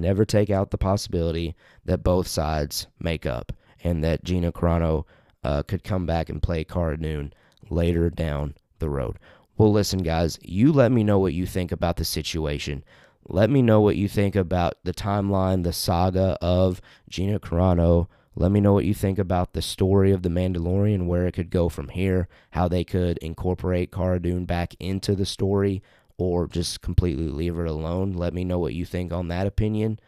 never 0.00 0.24
take 0.24 0.50
out 0.50 0.70
the 0.70 0.78
possibility 0.78 1.54
that 1.84 2.02
both 2.02 2.26
sides 2.26 2.86
make 2.98 3.26
up 3.26 3.52
and 3.82 4.02
that 4.04 4.24
Gina 4.24 4.52
Carano 4.52 5.04
uh, 5.44 5.62
could 5.62 5.84
come 5.84 6.06
back 6.06 6.28
and 6.28 6.42
play 6.42 6.64
Cara 6.64 6.98
Dune 7.00 7.32
later 7.68 8.10
down 8.10 8.54
the 8.78 8.90
road. 8.90 9.18
Well, 9.56 9.72
listen, 9.72 10.02
guys, 10.02 10.38
you 10.42 10.72
let 10.72 10.90
me 10.90 11.04
know 11.04 11.18
what 11.18 11.34
you 11.34 11.46
think 11.46 11.70
about 11.70 11.96
the 11.96 12.04
situation. 12.04 12.82
Let 13.28 13.50
me 13.50 13.62
know 13.62 13.80
what 13.80 13.96
you 13.96 14.08
think 14.08 14.34
about 14.34 14.74
the 14.84 14.94
timeline, 14.94 15.62
the 15.62 15.72
saga 15.72 16.38
of 16.40 16.80
Gina 17.08 17.38
Carano. 17.38 18.08
Let 18.34 18.52
me 18.52 18.60
know 18.60 18.72
what 18.72 18.86
you 18.86 18.94
think 18.94 19.18
about 19.18 19.52
the 19.52 19.62
story 19.62 20.12
of 20.12 20.22
The 20.22 20.30
Mandalorian, 20.30 21.06
where 21.06 21.26
it 21.26 21.32
could 21.32 21.50
go 21.50 21.68
from 21.68 21.88
here, 21.88 22.28
how 22.52 22.68
they 22.68 22.84
could 22.84 23.18
incorporate 23.18 23.92
Cara 23.92 24.20
Dune 24.20 24.46
back 24.46 24.74
into 24.80 25.14
the 25.14 25.26
story, 25.26 25.82
or 26.20 26.46
just 26.46 26.82
completely 26.82 27.28
leave 27.28 27.58
it 27.58 27.66
alone. 27.66 28.12
Let 28.12 28.34
me 28.34 28.44
know 28.44 28.58
what 28.58 28.74
you 28.74 28.84
think 28.84 29.12
on 29.12 29.28
that 29.28 29.46
opinion. 29.46 29.98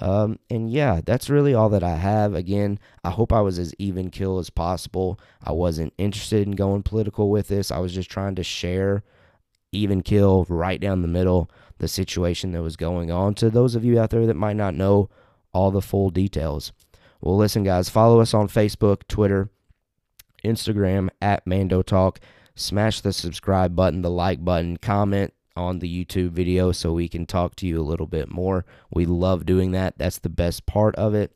Um, 0.00 0.40
and 0.50 0.68
yeah, 0.68 1.00
that's 1.04 1.30
really 1.30 1.54
all 1.54 1.68
that 1.68 1.84
I 1.84 1.94
have. 1.94 2.34
Again, 2.34 2.80
I 3.04 3.10
hope 3.10 3.32
I 3.32 3.40
was 3.40 3.58
as 3.58 3.72
even 3.78 4.10
kill 4.10 4.38
as 4.38 4.50
possible. 4.50 5.20
I 5.44 5.52
wasn't 5.52 5.94
interested 5.98 6.46
in 6.46 6.56
going 6.56 6.82
political 6.82 7.30
with 7.30 7.46
this. 7.46 7.70
I 7.70 7.78
was 7.78 7.94
just 7.94 8.10
trying 8.10 8.34
to 8.34 8.42
share 8.42 9.04
even 9.70 10.02
kill 10.02 10.44
right 10.48 10.80
down 10.80 11.02
the 11.02 11.08
middle 11.08 11.48
the 11.78 11.88
situation 11.88 12.52
that 12.52 12.62
was 12.62 12.76
going 12.76 13.10
on 13.10 13.34
to 13.34 13.48
those 13.48 13.74
of 13.74 13.84
you 13.84 13.98
out 13.98 14.10
there 14.10 14.26
that 14.26 14.34
might 14.34 14.56
not 14.56 14.74
know 14.74 15.08
all 15.52 15.70
the 15.70 15.80
full 15.80 16.10
details. 16.10 16.72
Well, 17.20 17.36
listen, 17.36 17.62
guys, 17.62 17.88
follow 17.88 18.20
us 18.20 18.34
on 18.34 18.48
Facebook, 18.48 19.06
Twitter, 19.06 19.48
Instagram 20.44 21.08
at 21.20 21.46
Mando 21.46 21.82
Talk. 21.82 22.18
Smash 22.54 23.00
the 23.00 23.12
subscribe 23.12 23.76
button, 23.76 24.02
the 24.02 24.10
like 24.10 24.44
button, 24.44 24.76
comment 24.76 25.32
on 25.56 25.78
the 25.78 26.04
YouTube 26.04 26.30
video 26.30 26.72
so 26.72 26.92
we 26.92 27.08
can 27.08 27.26
talk 27.26 27.56
to 27.56 27.66
you 27.66 27.80
a 27.80 27.84
little 27.84 28.06
bit 28.06 28.30
more. 28.30 28.64
We 28.90 29.06
love 29.06 29.46
doing 29.46 29.72
that. 29.72 29.98
That's 29.98 30.18
the 30.18 30.28
best 30.28 30.66
part 30.66 30.94
of 30.96 31.14
it. 31.14 31.34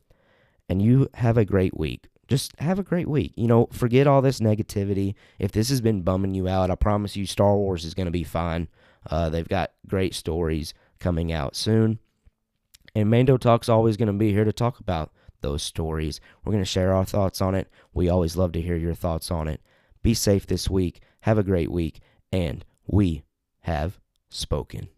And 0.68 0.82
you 0.82 1.08
have 1.14 1.36
a 1.36 1.44
great 1.44 1.76
week. 1.76 2.08
Just 2.28 2.58
have 2.58 2.78
a 2.78 2.84
great 2.84 3.08
week. 3.08 3.32
You 3.36 3.46
know, 3.46 3.68
forget 3.70 4.06
all 4.06 4.20
this 4.20 4.40
negativity. 4.40 5.14
If 5.38 5.52
this 5.52 5.68
has 5.68 5.80
been 5.80 6.02
bumming 6.02 6.34
you 6.34 6.48
out, 6.48 6.70
I 6.70 6.74
promise 6.74 7.16
you 7.16 7.24
Star 7.24 7.56
Wars 7.56 7.84
is 7.84 7.94
going 7.94 8.06
to 8.06 8.12
be 8.12 8.24
fine. 8.24 8.68
Uh, 9.08 9.28
they've 9.30 9.48
got 9.48 9.72
great 9.86 10.14
stories 10.14 10.74
coming 10.98 11.32
out 11.32 11.54
soon. 11.54 12.00
And 12.94 13.10
Mando 13.10 13.36
Talk's 13.36 13.68
always 13.68 13.96
going 13.96 14.08
to 14.08 14.12
be 14.12 14.32
here 14.32 14.44
to 14.44 14.52
talk 14.52 14.80
about 14.80 15.12
those 15.40 15.62
stories. 15.62 16.20
We're 16.44 16.52
going 16.52 16.64
to 16.64 16.70
share 16.70 16.94
our 16.94 17.04
thoughts 17.04 17.40
on 17.40 17.54
it. 17.54 17.68
We 17.92 18.08
always 18.08 18.36
love 18.36 18.52
to 18.52 18.62
hear 18.62 18.76
your 18.76 18.94
thoughts 18.94 19.30
on 19.30 19.46
it. 19.46 19.60
Be 20.02 20.14
safe 20.14 20.46
this 20.46 20.68
week. 20.68 21.00
Have 21.20 21.38
a 21.38 21.44
great 21.44 21.70
week. 21.70 22.00
And 22.32 22.64
we 22.86 23.22
have 23.60 24.00
spoken. 24.36 24.88